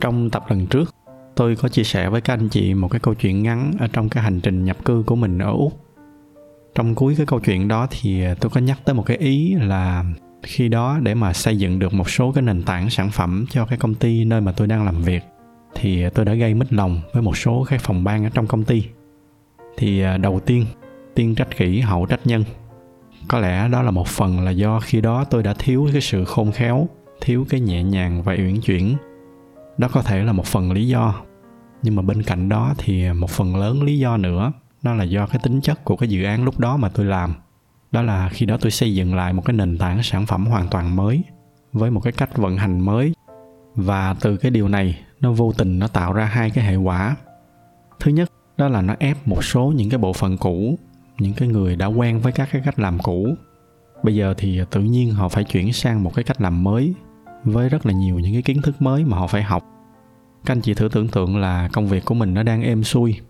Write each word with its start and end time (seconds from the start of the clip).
Trong 0.00 0.30
tập 0.30 0.44
lần 0.48 0.66
trước, 0.66 0.94
tôi 1.36 1.56
có 1.56 1.68
chia 1.68 1.84
sẻ 1.84 2.08
với 2.08 2.20
các 2.20 2.32
anh 2.32 2.48
chị 2.48 2.74
một 2.74 2.88
cái 2.88 3.00
câu 3.00 3.14
chuyện 3.14 3.42
ngắn 3.42 3.72
ở 3.78 3.86
trong 3.92 4.08
cái 4.08 4.22
hành 4.22 4.40
trình 4.40 4.64
nhập 4.64 4.84
cư 4.84 5.02
của 5.06 5.16
mình 5.16 5.38
ở 5.38 5.50
Úc. 5.50 5.72
Trong 6.74 6.94
cuối 6.94 7.14
cái 7.16 7.26
câu 7.26 7.40
chuyện 7.40 7.68
đó 7.68 7.86
thì 7.90 8.24
tôi 8.40 8.50
có 8.50 8.60
nhắc 8.60 8.78
tới 8.84 8.94
một 8.94 9.02
cái 9.06 9.16
ý 9.16 9.54
là 9.54 10.04
khi 10.42 10.68
đó 10.68 10.98
để 11.02 11.14
mà 11.14 11.32
xây 11.32 11.58
dựng 11.58 11.78
được 11.78 11.94
một 11.94 12.10
số 12.10 12.32
cái 12.32 12.42
nền 12.42 12.62
tảng 12.62 12.90
sản 12.90 13.10
phẩm 13.10 13.46
cho 13.50 13.66
cái 13.66 13.78
công 13.78 13.94
ty 13.94 14.24
nơi 14.24 14.40
mà 14.40 14.52
tôi 14.52 14.66
đang 14.66 14.84
làm 14.84 15.02
việc 15.02 15.22
thì 15.74 16.10
tôi 16.14 16.24
đã 16.24 16.34
gây 16.34 16.54
mít 16.54 16.72
lòng 16.72 17.00
với 17.12 17.22
một 17.22 17.36
số 17.36 17.64
cái 17.68 17.78
phòng 17.78 18.04
ban 18.04 18.24
ở 18.24 18.30
trong 18.34 18.46
công 18.46 18.64
ty. 18.64 18.84
Thì 19.76 20.00
à, 20.00 20.16
đầu 20.16 20.40
tiên, 20.40 20.66
tiên 21.14 21.34
trách 21.34 21.56
kỹ 21.56 21.80
hậu 21.80 22.06
trách 22.06 22.20
nhân. 22.24 22.44
Có 23.28 23.38
lẽ 23.38 23.68
đó 23.68 23.82
là 23.82 23.90
một 23.90 24.08
phần 24.08 24.40
là 24.40 24.50
do 24.50 24.80
khi 24.80 25.00
đó 25.00 25.24
tôi 25.24 25.42
đã 25.42 25.54
thiếu 25.58 25.88
cái 25.92 26.00
sự 26.00 26.24
khôn 26.24 26.52
khéo, 26.52 26.88
thiếu 27.20 27.46
cái 27.48 27.60
nhẹ 27.60 27.82
nhàng 27.82 28.22
và 28.22 28.32
uyển 28.32 28.60
chuyển 28.60 28.96
đó 29.78 29.88
có 29.92 30.02
thể 30.02 30.24
là 30.24 30.32
một 30.32 30.46
phần 30.46 30.72
lý 30.72 30.88
do. 30.88 31.14
Nhưng 31.82 31.96
mà 31.96 32.02
bên 32.02 32.22
cạnh 32.22 32.48
đó 32.48 32.74
thì 32.78 33.12
một 33.12 33.30
phần 33.30 33.56
lớn 33.56 33.82
lý 33.82 33.98
do 33.98 34.16
nữa, 34.16 34.52
nó 34.82 34.94
là 34.94 35.04
do 35.04 35.26
cái 35.26 35.40
tính 35.42 35.60
chất 35.60 35.84
của 35.84 35.96
cái 35.96 36.08
dự 36.08 36.24
án 36.24 36.44
lúc 36.44 36.58
đó 36.58 36.76
mà 36.76 36.88
tôi 36.88 37.06
làm. 37.06 37.34
Đó 37.92 38.02
là 38.02 38.28
khi 38.28 38.46
đó 38.46 38.56
tôi 38.60 38.70
xây 38.70 38.94
dựng 38.94 39.14
lại 39.14 39.32
một 39.32 39.42
cái 39.44 39.56
nền 39.56 39.78
tảng 39.78 40.02
sản 40.02 40.26
phẩm 40.26 40.46
hoàn 40.46 40.68
toàn 40.68 40.96
mới, 40.96 41.22
với 41.72 41.90
một 41.90 42.00
cái 42.00 42.12
cách 42.12 42.36
vận 42.36 42.56
hành 42.56 42.80
mới. 42.80 43.14
Và 43.74 44.14
từ 44.20 44.36
cái 44.36 44.50
điều 44.50 44.68
này, 44.68 44.98
nó 45.20 45.32
vô 45.32 45.52
tình 45.58 45.78
nó 45.78 45.88
tạo 45.88 46.12
ra 46.12 46.24
hai 46.24 46.50
cái 46.50 46.64
hệ 46.64 46.76
quả. 46.76 47.16
Thứ 48.00 48.10
nhất, 48.10 48.32
đó 48.56 48.68
là 48.68 48.82
nó 48.82 48.94
ép 48.98 49.28
một 49.28 49.44
số 49.44 49.72
những 49.76 49.90
cái 49.90 49.98
bộ 49.98 50.12
phận 50.12 50.38
cũ, 50.38 50.78
những 51.18 51.32
cái 51.32 51.48
người 51.48 51.76
đã 51.76 51.86
quen 51.86 52.20
với 52.20 52.32
các 52.32 52.48
cái 52.52 52.62
cách 52.64 52.78
làm 52.78 52.98
cũ. 52.98 53.34
Bây 54.02 54.14
giờ 54.14 54.34
thì 54.36 54.60
tự 54.70 54.80
nhiên 54.80 55.12
họ 55.12 55.28
phải 55.28 55.44
chuyển 55.44 55.72
sang 55.72 56.02
một 56.02 56.14
cái 56.14 56.24
cách 56.24 56.40
làm 56.40 56.64
mới 56.64 56.94
với 57.44 57.68
rất 57.68 57.86
là 57.86 57.92
nhiều 57.92 58.18
những 58.18 58.32
cái 58.32 58.42
kiến 58.42 58.62
thức 58.62 58.82
mới 58.82 59.04
mà 59.04 59.16
họ 59.16 59.26
phải 59.26 59.42
học. 59.42 59.64
Các 60.44 60.52
anh 60.52 60.60
chị 60.60 60.74
thử 60.74 60.88
tưởng 60.92 61.08
tượng 61.08 61.36
là 61.36 61.68
công 61.72 61.88
việc 61.88 62.04
của 62.04 62.14
mình 62.14 62.34
nó 62.34 62.42
đang 62.42 62.62
êm 62.62 62.84
xuôi. 62.84 63.20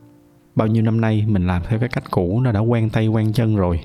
Bao 0.54 0.66
nhiêu 0.66 0.82
năm 0.82 1.00
nay 1.00 1.24
mình 1.28 1.46
làm 1.46 1.62
theo 1.68 1.78
cái 1.78 1.88
cách 1.88 2.10
cũ, 2.10 2.40
nó 2.40 2.52
đã 2.52 2.60
quen 2.60 2.90
tay 2.90 3.08
quen 3.08 3.32
chân 3.32 3.56
rồi. 3.56 3.80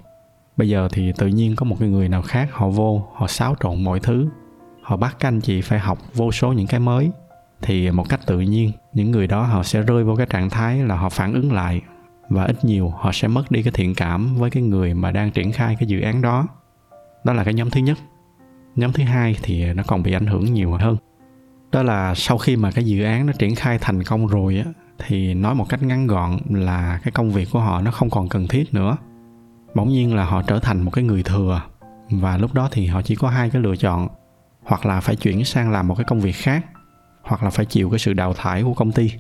Bây 0.57 0.69
giờ 0.69 0.87
thì 0.91 1.11
tự 1.17 1.27
nhiên 1.27 1.55
có 1.55 1.65
một 1.65 1.75
cái 1.79 1.89
người 1.89 2.09
nào 2.09 2.21
khác, 2.21 2.49
họ 2.51 2.69
vô, 2.69 3.07
họ 3.13 3.27
xáo 3.27 3.55
trộn 3.63 3.83
mọi 3.83 3.99
thứ. 3.99 4.29
Họ 4.81 4.97
bắt 4.97 5.15
các 5.19 5.27
anh 5.27 5.41
chị 5.41 5.61
phải 5.61 5.79
học 5.79 5.99
vô 6.13 6.31
số 6.31 6.53
những 6.53 6.67
cái 6.67 6.79
mới. 6.79 7.11
Thì 7.61 7.91
một 7.91 8.09
cách 8.09 8.19
tự 8.25 8.39
nhiên, 8.39 8.71
những 8.93 9.11
người 9.11 9.27
đó 9.27 9.43
họ 9.43 9.63
sẽ 9.63 9.81
rơi 9.81 10.03
vô 10.03 10.15
cái 10.15 10.25
trạng 10.29 10.49
thái 10.49 10.77
là 10.77 10.95
họ 10.95 11.09
phản 11.09 11.33
ứng 11.33 11.53
lại 11.53 11.81
và 12.29 12.43
ít 12.43 12.65
nhiều 12.65 12.89
họ 12.89 13.11
sẽ 13.13 13.27
mất 13.27 13.51
đi 13.51 13.63
cái 13.63 13.71
thiện 13.75 13.95
cảm 13.95 14.35
với 14.35 14.49
cái 14.49 14.63
người 14.63 14.93
mà 14.93 15.11
đang 15.11 15.31
triển 15.31 15.51
khai 15.51 15.75
cái 15.79 15.87
dự 15.87 16.01
án 16.01 16.21
đó. 16.21 16.47
Đó 17.23 17.33
là 17.33 17.43
cái 17.43 17.53
nhóm 17.53 17.69
thứ 17.69 17.81
nhất 17.81 17.97
nhóm 18.75 18.91
thứ 18.91 19.03
hai 19.03 19.35
thì 19.41 19.73
nó 19.73 19.83
còn 19.87 20.03
bị 20.03 20.13
ảnh 20.13 20.25
hưởng 20.25 20.53
nhiều 20.53 20.71
hơn. 20.71 20.97
Đó 21.71 21.83
là 21.83 22.15
sau 22.15 22.37
khi 22.37 22.55
mà 22.55 22.71
cái 22.71 22.83
dự 22.83 23.03
án 23.03 23.25
nó 23.25 23.33
triển 23.33 23.55
khai 23.55 23.77
thành 23.81 24.03
công 24.03 24.27
rồi 24.27 24.57
á, 24.65 24.71
thì 24.97 25.33
nói 25.33 25.55
một 25.55 25.69
cách 25.69 25.83
ngắn 25.83 26.07
gọn 26.07 26.37
là 26.49 26.99
cái 27.03 27.11
công 27.11 27.31
việc 27.31 27.47
của 27.51 27.59
họ 27.59 27.81
nó 27.81 27.91
không 27.91 28.09
còn 28.09 28.29
cần 28.29 28.47
thiết 28.47 28.73
nữa. 28.73 28.97
Bỗng 29.75 29.89
nhiên 29.89 30.15
là 30.15 30.25
họ 30.25 30.41
trở 30.41 30.59
thành 30.59 30.81
một 30.81 30.91
cái 30.91 31.03
người 31.03 31.23
thừa, 31.23 31.61
và 32.09 32.37
lúc 32.37 32.53
đó 32.53 32.69
thì 32.71 32.87
họ 32.87 33.01
chỉ 33.01 33.15
có 33.15 33.29
hai 33.29 33.49
cái 33.49 33.61
lựa 33.61 33.75
chọn, 33.75 34.07
hoặc 34.63 34.85
là 34.85 34.99
phải 34.99 35.15
chuyển 35.15 35.45
sang 35.45 35.71
làm 35.71 35.87
một 35.87 35.95
cái 35.95 36.03
công 36.03 36.19
việc 36.19 36.35
khác, 36.35 36.65
hoặc 37.21 37.43
là 37.43 37.49
phải 37.49 37.65
chịu 37.65 37.89
cái 37.89 37.99
sự 37.99 38.13
đào 38.13 38.33
thải 38.33 38.63
của 38.63 38.73
công 38.73 38.91
ty. 38.91 39.11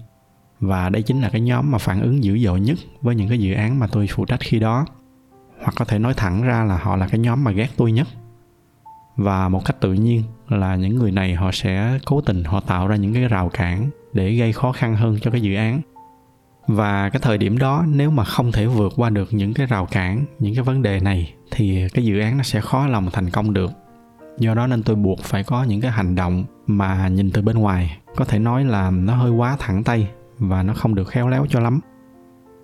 Và 0.59 0.89
đây 0.89 1.01
chính 1.01 1.21
là 1.21 1.29
cái 1.29 1.41
nhóm 1.41 1.71
mà 1.71 1.77
phản 1.77 2.01
ứng 2.01 2.23
dữ 2.23 2.39
dội 2.39 2.59
nhất 2.59 2.77
với 3.01 3.15
những 3.15 3.29
cái 3.29 3.39
dự 3.39 3.53
án 3.53 3.79
mà 3.79 3.87
tôi 3.87 4.07
phụ 4.07 4.25
trách 4.25 4.39
khi 4.39 4.59
đó. 4.59 4.85
Hoặc 5.63 5.73
có 5.75 5.85
thể 5.85 5.99
nói 5.99 6.13
thẳng 6.17 6.41
ra 6.41 6.63
là 6.63 6.77
họ 6.77 6.95
là 6.95 7.07
cái 7.07 7.19
nhóm 7.19 7.43
mà 7.43 7.51
ghét 7.51 7.69
tôi 7.77 7.91
nhất 7.91 8.07
và 9.23 9.49
một 9.49 9.65
cách 9.65 9.81
tự 9.81 9.93
nhiên 9.93 10.23
là 10.49 10.75
những 10.75 10.95
người 10.95 11.11
này 11.11 11.35
họ 11.35 11.51
sẽ 11.53 11.99
cố 12.05 12.21
tình 12.21 12.43
họ 12.43 12.59
tạo 12.59 12.87
ra 12.87 12.95
những 12.95 13.13
cái 13.13 13.27
rào 13.27 13.49
cản 13.49 13.89
để 14.13 14.31
gây 14.35 14.53
khó 14.53 14.71
khăn 14.71 14.95
hơn 14.95 15.17
cho 15.21 15.31
cái 15.31 15.41
dự 15.41 15.55
án. 15.55 15.81
Và 16.67 17.09
cái 17.09 17.19
thời 17.23 17.37
điểm 17.37 17.57
đó, 17.57 17.85
nếu 17.87 18.11
mà 18.11 18.23
không 18.23 18.51
thể 18.51 18.65
vượt 18.65 18.93
qua 18.95 19.09
được 19.09 19.33
những 19.33 19.53
cái 19.53 19.65
rào 19.65 19.85
cản, 19.85 20.25
những 20.39 20.55
cái 20.55 20.63
vấn 20.63 20.81
đề 20.81 20.99
này, 20.99 21.33
thì 21.51 21.87
cái 21.93 22.05
dự 22.05 22.19
án 22.19 22.37
nó 22.37 22.43
sẽ 22.43 22.61
khó 22.61 22.87
lòng 22.87 23.09
thành 23.11 23.29
công 23.29 23.53
được. 23.53 23.71
Do 24.39 24.53
đó 24.53 24.67
nên 24.67 24.83
tôi 24.83 24.95
buộc 24.95 25.19
phải 25.19 25.43
có 25.43 25.63
những 25.63 25.81
cái 25.81 25.91
hành 25.91 26.15
động 26.15 26.43
mà 26.67 27.07
nhìn 27.07 27.31
từ 27.31 27.41
bên 27.41 27.57
ngoài. 27.57 27.97
Có 28.15 28.25
thể 28.25 28.39
nói 28.39 28.65
là 28.65 28.91
nó 28.91 29.15
hơi 29.15 29.31
quá 29.31 29.55
thẳng 29.59 29.83
tay 29.83 30.07
và 30.39 30.63
nó 30.63 30.73
không 30.73 30.95
được 30.95 31.07
khéo 31.07 31.27
léo 31.27 31.45
cho 31.49 31.59
lắm. 31.59 31.79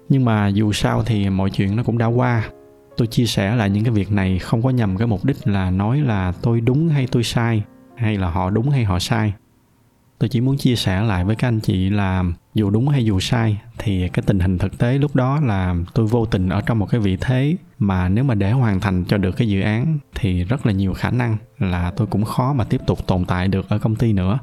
Nhưng 0.10 0.26
mà 0.26 0.48
dù 0.48 0.72
sao 0.72 1.04
thì 1.04 1.30
mọi 1.30 1.50
chuyện 1.50 1.76
nó 1.76 1.84
cũng 1.84 1.98
đã 1.98 2.06
qua 2.06 2.50
tôi 2.98 3.08
chia 3.08 3.26
sẻ 3.26 3.56
lại 3.56 3.70
những 3.70 3.84
cái 3.84 3.94
việc 3.94 4.12
này 4.12 4.40
không 4.40 4.64
có 4.64 4.70
nhằm 4.70 4.98
cái 4.98 5.08
mục 5.08 5.26
đích 5.26 5.48
là 5.48 5.70
nói 5.70 6.00
là 6.00 6.34
tôi 6.42 6.62
đúng 6.62 6.90
hay 6.90 7.08
tôi 7.12 7.24
sai, 7.24 7.64
hay 7.96 8.18
là 8.18 8.30
họ 8.30 8.50
đúng 8.50 8.70
hay 8.70 8.84
họ 8.84 9.00
sai. 9.00 9.34
Tôi 10.20 10.30
chỉ 10.30 10.42
muốn 10.42 10.58
chia 10.58 10.76
sẻ 10.76 11.02
lại 11.02 11.26
với 11.26 11.36
các 11.36 11.48
anh 11.48 11.60
chị 11.60 11.90
là 11.90 12.24
dù 12.54 12.70
đúng 12.70 12.88
hay 12.88 13.06
dù 13.06 13.20
sai, 13.20 13.62
thì 13.78 14.10
cái 14.10 14.24
tình 14.28 14.40
hình 14.40 14.58
thực 14.58 14.78
tế 14.78 14.98
lúc 14.98 15.16
đó 15.16 15.40
là 15.44 15.76
tôi 15.94 16.08
vô 16.08 16.26
tình 16.26 16.50
ở 16.50 16.62
trong 16.62 16.80
một 16.80 16.86
cái 16.90 17.02
vị 17.02 17.18
thế 17.22 17.56
mà 17.80 18.10
nếu 18.10 18.24
mà 18.24 18.36
để 18.36 18.52
hoàn 18.52 18.80
thành 18.80 19.06
cho 19.06 19.18
được 19.18 19.32
cái 19.32 19.48
dự 19.48 19.62
án 19.62 20.00
thì 20.16 20.44
rất 20.44 20.66
là 20.66 20.72
nhiều 20.72 20.94
khả 20.94 21.12
năng 21.12 21.38
là 21.60 21.92
tôi 21.92 22.08
cũng 22.08 22.24
khó 22.24 22.54
mà 22.54 22.64
tiếp 22.64 22.82
tục 22.88 23.08
tồn 23.08 23.26
tại 23.26 23.48
được 23.48 23.70
ở 23.70 23.80
công 23.80 23.96
ty 23.96 24.14
nữa. 24.14 24.40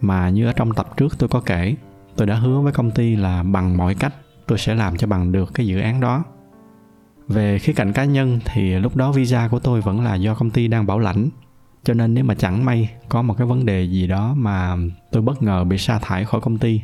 Mà 0.00 0.28
như 0.28 0.46
ở 0.46 0.52
trong 0.52 0.74
tập 0.74 0.96
trước 0.96 1.18
tôi 1.18 1.28
có 1.28 1.40
kể, 1.40 1.74
tôi 2.16 2.26
đã 2.26 2.34
hứa 2.34 2.60
với 2.60 2.72
công 2.72 2.90
ty 2.90 3.16
là 3.16 3.42
bằng 3.42 3.76
mọi 3.76 3.94
cách 3.94 4.14
tôi 4.46 4.58
sẽ 4.58 4.74
làm 4.74 4.96
cho 4.96 5.06
bằng 5.06 5.32
được 5.32 5.54
cái 5.54 5.66
dự 5.66 5.80
án 5.80 6.00
đó 6.00 6.24
về 7.28 7.58
khía 7.58 7.72
cạnh 7.72 7.92
cá 7.92 8.04
nhân 8.04 8.40
thì 8.44 8.74
lúc 8.74 8.96
đó 8.96 9.12
visa 9.12 9.48
của 9.48 9.58
tôi 9.58 9.80
vẫn 9.80 10.00
là 10.00 10.14
do 10.14 10.34
công 10.34 10.50
ty 10.50 10.68
đang 10.68 10.86
bảo 10.86 10.98
lãnh. 10.98 11.28
Cho 11.84 11.94
nên 11.94 12.14
nếu 12.14 12.24
mà 12.24 12.34
chẳng 12.34 12.64
may 12.64 12.90
có 13.08 13.22
một 13.22 13.34
cái 13.38 13.46
vấn 13.46 13.66
đề 13.66 13.84
gì 13.84 14.06
đó 14.06 14.34
mà 14.36 14.76
tôi 15.10 15.22
bất 15.22 15.42
ngờ 15.42 15.64
bị 15.64 15.78
sa 15.78 15.98
thải 15.98 16.24
khỏi 16.24 16.40
công 16.40 16.58
ty, 16.58 16.80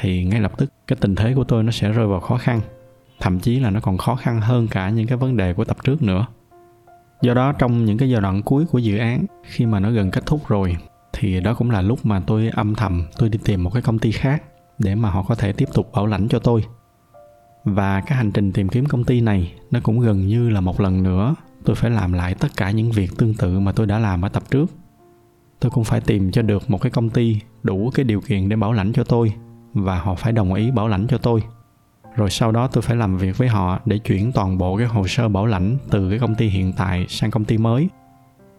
thì 0.00 0.24
ngay 0.24 0.40
lập 0.40 0.52
tức 0.58 0.72
cái 0.86 0.96
tình 1.00 1.14
thế 1.14 1.34
của 1.34 1.44
tôi 1.44 1.62
nó 1.62 1.70
sẽ 1.70 1.92
rơi 1.92 2.06
vào 2.06 2.20
khó 2.20 2.36
khăn. 2.36 2.60
Thậm 3.20 3.40
chí 3.40 3.60
là 3.60 3.70
nó 3.70 3.80
còn 3.80 3.98
khó 3.98 4.14
khăn 4.14 4.40
hơn 4.40 4.68
cả 4.68 4.90
những 4.90 5.06
cái 5.06 5.18
vấn 5.18 5.36
đề 5.36 5.54
của 5.54 5.64
tập 5.64 5.76
trước 5.84 6.02
nữa. 6.02 6.26
Do 7.22 7.34
đó 7.34 7.52
trong 7.52 7.84
những 7.84 7.98
cái 7.98 8.10
giai 8.10 8.20
đoạn 8.20 8.42
cuối 8.42 8.66
của 8.66 8.78
dự 8.78 8.98
án, 8.98 9.26
khi 9.44 9.66
mà 9.66 9.80
nó 9.80 9.90
gần 9.90 10.10
kết 10.10 10.26
thúc 10.26 10.48
rồi, 10.48 10.76
thì 11.12 11.40
đó 11.40 11.54
cũng 11.54 11.70
là 11.70 11.82
lúc 11.82 12.06
mà 12.06 12.20
tôi 12.20 12.48
âm 12.48 12.74
thầm 12.74 13.06
tôi 13.18 13.28
đi 13.28 13.38
tìm 13.44 13.64
một 13.64 13.70
cái 13.70 13.82
công 13.82 13.98
ty 13.98 14.12
khác 14.12 14.42
để 14.78 14.94
mà 14.94 15.10
họ 15.10 15.22
có 15.22 15.34
thể 15.34 15.52
tiếp 15.52 15.68
tục 15.74 15.92
bảo 15.92 16.06
lãnh 16.06 16.28
cho 16.28 16.38
tôi 16.38 16.64
và 17.64 18.00
cái 18.00 18.18
hành 18.18 18.32
trình 18.32 18.52
tìm 18.52 18.68
kiếm 18.68 18.86
công 18.86 19.04
ty 19.04 19.20
này, 19.20 19.52
nó 19.70 19.80
cũng 19.82 20.00
gần 20.00 20.26
như 20.26 20.50
là 20.50 20.60
một 20.60 20.80
lần 20.80 21.02
nữa 21.02 21.34
tôi 21.64 21.76
phải 21.76 21.90
làm 21.90 22.12
lại 22.12 22.34
tất 22.34 22.48
cả 22.56 22.70
những 22.70 22.90
việc 22.90 23.10
tương 23.18 23.34
tự 23.34 23.60
mà 23.60 23.72
tôi 23.72 23.86
đã 23.86 23.98
làm 23.98 24.22
ở 24.22 24.28
tập 24.28 24.42
trước. 24.50 24.70
Tôi 25.60 25.70
cũng 25.70 25.84
phải 25.84 26.00
tìm 26.00 26.30
cho 26.30 26.42
được 26.42 26.70
một 26.70 26.80
cái 26.80 26.90
công 26.90 27.10
ty 27.10 27.40
đủ 27.62 27.90
cái 27.94 28.04
điều 28.04 28.20
kiện 28.20 28.48
để 28.48 28.56
bảo 28.56 28.72
lãnh 28.72 28.92
cho 28.92 29.04
tôi, 29.04 29.32
và 29.74 29.98
họ 29.98 30.14
phải 30.14 30.32
đồng 30.32 30.54
ý 30.54 30.70
bảo 30.70 30.88
lãnh 30.88 31.06
cho 31.06 31.18
tôi. 31.18 31.42
Rồi 32.16 32.30
sau 32.30 32.52
đó 32.52 32.66
tôi 32.66 32.82
phải 32.82 32.96
làm 32.96 33.16
việc 33.16 33.38
với 33.38 33.48
họ 33.48 33.78
để 33.84 33.98
chuyển 33.98 34.32
toàn 34.32 34.58
bộ 34.58 34.76
cái 34.76 34.86
hồ 34.86 35.06
sơ 35.06 35.28
bảo 35.28 35.46
lãnh 35.46 35.76
từ 35.90 36.10
cái 36.10 36.18
công 36.18 36.34
ty 36.34 36.48
hiện 36.48 36.72
tại 36.76 37.06
sang 37.08 37.30
công 37.30 37.44
ty 37.44 37.58
mới. 37.58 37.88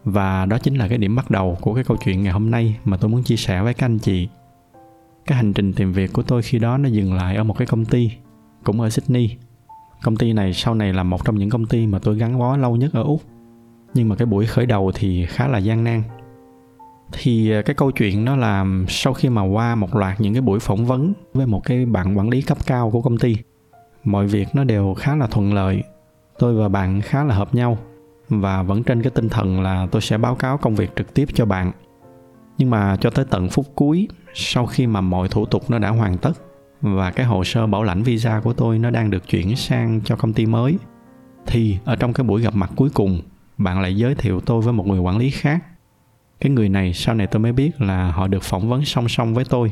Và 0.04 0.46
đó 0.46 0.58
chính 0.58 0.76
là 0.76 0.88
cái 0.88 0.98
điểm 0.98 1.16
bắt 1.16 1.32
đầu 1.32 1.58
của 1.62 1.74
cái 1.74 1.84
câu 1.84 1.98
chuyện 2.06 2.24
ngày 2.24 2.34
hôm 2.34 2.52
nay 2.52 2.78
mà 2.86 2.98
tôi 2.98 3.10
muốn 3.10 3.24
chia 3.24 3.36
sẻ 3.36 3.62
với 3.62 3.74
các 3.74 3.86
anh 3.86 4.00
chị. 4.00 4.28
Cái 5.26 5.36
hành 5.36 5.54
trình 5.54 5.74
tìm 5.74 5.94
việc 5.94 6.14
của 6.14 6.24
tôi 6.24 6.42
khi 6.42 6.60
đó 6.60 6.78
nó 6.78 6.90
dừng 6.90 7.14
lại 7.14 7.36
ở 7.36 7.44
một 7.44 7.58
cái 7.58 7.68
công 7.68 7.86
ty 7.86 8.12
cũng 8.64 8.82
ở 8.82 8.90
Sydney. 8.90 9.38
Công 10.04 10.16
ty 10.16 10.34
này 10.34 10.54
sau 10.54 10.76
này 10.76 10.94
là 10.94 11.04
một 11.04 11.26
trong 11.26 11.38
những 11.38 11.50
công 11.50 11.66
ty 11.66 11.88
mà 11.88 12.00
tôi 12.00 12.18
gắn 12.18 12.40
bó 12.40 12.58
lâu 12.58 12.76
nhất 12.76 12.94
ở 12.94 13.04
Úc. 13.04 13.22
Nhưng 13.94 14.10
mà 14.10 14.16
cái 14.16 14.26
buổi 14.26 14.46
khởi 14.46 14.66
đầu 14.66 14.92
thì 14.96 15.26
khá 15.26 15.48
là 15.48 15.58
gian 15.58 15.84
nan. 15.84 16.04
Thì 17.12 17.52
à, 17.52 17.62
cái 17.62 17.76
câu 17.76 17.92
chuyện 17.92 18.26
đó 18.26 18.36
là 18.36 18.66
sau 18.88 19.14
khi 19.14 19.30
mà 19.30 19.42
qua 19.42 19.76
một 19.76 19.96
loạt 19.96 20.22
những 20.22 20.34
cái 20.34 20.42
buổi 20.42 20.60
phỏng 20.60 20.86
vấn 20.86 21.14
với 21.34 21.48
một 21.48 21.64
cái 21.66 21.86
bạn 21.86 22.18
quản 22.18 22.30
lý 22.30 22.42
cấp 22.42 22.58
cao 22.66 22.92
của 22.92 23.02
công 23.02 23.18
ty, 23.18 23.38
mọi 24.04 24.28
việc 24.28 24.48
nó 24.54 24.64
đều 24.64 24.94
khá 24.94 25.16
là 25.16 25.28
thuận 25.28 25.54
lợi. 25.54 25.84
Tôi 26.40 26.56
và 26.56 26.70
bạn 26.70 27.02
khá 27.02 27.24
là 27.24 27.36
hợp 27.36 27.56
nhau 27.56 27.78
và 28.30 28.64
vẫn 28.64 28.84
trên 28.84 29.02
cái 29.02 29.12
tinh 29.16 29.30
thần 29.30 29.62
là 29.62 29.88
tôi 29.92 30.02
sẽ 30.02 30.18
báo 30.18 30.36
cáo 30.36 30.58
công 30.58 30.76
việc 30.76 30.96
trực 30.96 31.14
tiếp 31.14 31.26
cho 31.34 31.46
bạn. 31.46 31.72
Nhưng 32.58 32.70
mà 32.70 32.98
cho 33.02 33.10
tới 33.10 33.26
tận 33.30 33.50
phút 33.50 33.66
cuối, 33.76 34.08
sau 34.34 34.66
khi 34.66 34.88
mà 34.88 35.02
mọi 35.02 35.28
thủ 35.28 35.46
tục 35.46 35.70
nó 35.70 35.80
đã 35.80 35.90
hoàn 35.90 36.18
tất 36.18 36.32
và 36.82 37.12
cái 37.12 37.26
hồ 37.26 37.44
sơ 37.44 37.68
bảo 37.68 37.84
lãnh 37.84 38.04
visa 38.04 38.40
của 38.44 38.54
tôi 38.54 38.80
nó 38.80 38.90
đang 38.90 39.10
được 39.10 39.28
chuyển 39.28 39.56
sang 39.56 40.02
cho 40.06 40.16
công 40.16 40.34
ty 40.34 40.46
mới. 40.46 40.78
Thì 41.46 41.78
ở 41.86 41.96
trong 41.96 42.14
cái 42.14 42.24
buổi 42.24 42.42
gặp 42.42 42.56
mặt 42.56 42.72
cuối 42.76 42.90
cùng, 42.94 43.22
bạn 43.58 43.82
lại 43.82 43.96
giới 43.96 44.16
thiệu 44.16 44.40
tôi 44.40 44.62
với 44.62 44.74
một 44.74 44.88
người 44.88 45.00
quản 45.00 45.18
lý 45.18 45.30
khác. 45.30 45.64
Cái 46.40 46.52
người 46.52 46.70
này, 46.70 46.94
sau 46.94 47.16
này 47.16 47.28
tôi 47.28 47.40
mới 47.40 47.52
biết 47.52 47.82
là 47.82 48.12
họ 48.12 48.28
được 48.28 48.44
phỏng 48.44 48.70
vấn 48.70 48.86
song 48.86 49.10
song 49.10 49.34
với 49.34 49.46
tôi. 49.50 49.72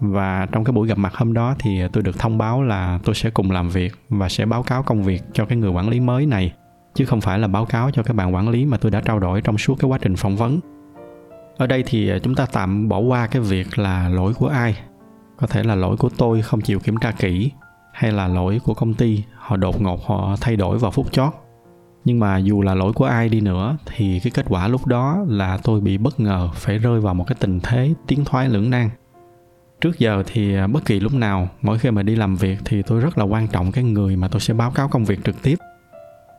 Và 0.00 0.46
trong 0.52 0.64
cái 0.64 0.72
buổi 0.72 0.88
gặp 0.88 0.98
mặt 0.98 1.14
hôm 1.14 1.32
đó 1.32 1.54
thì 1.58 1.80
tôi 1.92 2.02
được 2.02 2.18
thông 2.18 2.38
báo 2.38 2.62
là 2.62 2.98
tôi 3.04 3.14
sẽ 3.14 3.30
cùng 3.30 3.50
làm 3.50 3.68
việc 3.68 3.92
và 4.08 4.28
sẽ 4.28 4.46
báo 4.46 4.62
cáo 4.62 4.82
công 4.82 5.02
việc 5.02 5.22
cho 5.32 5.44
cái 5.44 5.58
người 5.58 5.70
quản 5.70 5.88
lý 5.88 6.00
mới 6.00 6.26
này, 6.26 6.52
chứ 6.94 7.04
không 7.04 7.20
phải 7.20 7.38
là 7.38 7.48
báo 7.48 7.64
cáo 7.64 7.90
cho 7.90 8.02
các 8.02 8.16
bạn 8.16 8.34
quản 8.34 8.48
lý 8.48 8.66
mà 8.66 8.76
tôi 8.76 8.90
đã 8.90 9.00
trao 9.00 9.18
đổi 9.18 9.40
trong 9.40 9.58
suốt 9.58 9.74
cái 9.78 9.90
quá 9.90 9.98
trình 10.02 10.16
phỏng 10.16 10.36
vấn. 10.36 10.60
Ở 11.56 11.66
đây 11.66 11.84
thì 11.86 12.12
chúng 12.22 12.34
ta 12.34 12.46
tạm 12.52 12.88
bỏ 12.88 12.98
qua 12.98 13.26
cái 13.26 13.42
việc 13.42 13.78
là 13.78 14.08
lỗi 14.08 14.34
của 14.34 14.48
ai 14.48 14.76
có 15.42 15.48
thể 15.48 15.62
là 15.62 15.74
lỗi 15.74 15.96
của 15.96 16.08
tôi 16.18 16.42
không 16.42 16.60
chịu 16.60 16.80
kiểm 16.80 16.96
tra 16.96 17.10
kỹ, 17.10 17.50
hay 17.92 18.12
là 18.12 18.28
lỗi 18.28 18.60
của 18.64 18.74
công 18.74 18.94
ty, 18.94 19.22
họ 19.36 19.56
đột 19.56 19.80
ngột 19.80 20.06
họ 20.06 20.36
thay 20.40 20.56
đổi 20.56 20.78
vào 20.78 20.90
phút 20.90 21.12
chót. 21.12 21.32
Nhưng 22.04 22.18
mà 22.18 22.38
dù 22.38 22.62
là 22.62 22.74
lỗi 22.74 22.92
của 22.92 23.04
ai 23.04 23.28
đi 23.28 23.40
nữa, 23.40 23.76
thì 23.86 24.20
cái 24.20 24.30
kết 24.34 24.46
quả 24.48 24.68
lúc 24.68 24.86
đó 24.86 25.18
là 25.28 25.58
tôi 25.62 25.80
bị 25.80 25.98
bất 25.98 26.20
ngờ 26.20 26.48
phải 26.54 26.78
rơi 26.78 27.00
vào 27.00 27.14
một 27.14 27.24
cái 27.26 27.36
tình 27.40 27.60
thế 27.60 27.94
tiến 28.06 28.24
thoái 28.24 28.48
lưỡng 28.48 28.70
nan. 28.70 28.90
Trước 29.80 29.98
giờ 29.98 30.22
thì 30.26 30.54
à, 30.54 30.66
bất 30.66 30.84
kỳ 30.84 31.00
lúc 31.00 31.14
nào, 31.14 31.48
mỗi 31.62 31.78
khi 31.78 31.90
mà 31.90 32.02
đi 32.02 32.16
làm 32.16 32.36
việc 32.36 32.58
thì 32.64 32.82
tôi 32.82 33.00
rất 33.00 33.18
là 33.18 33.24
quan 33.24 33.48
trọng 33.48 33.72
cái 33.72 33.84
người 33.84 34.16
mà 34.16 34.28
tôi 34.28 34.40
sẽ 34.40 34.54
báo 34.54 34.70
cáo 34.70 34.88
công 34.88 35.04
việc 35.04 35.24
trực 35.24 35.42
tiếp. 35.42 35.58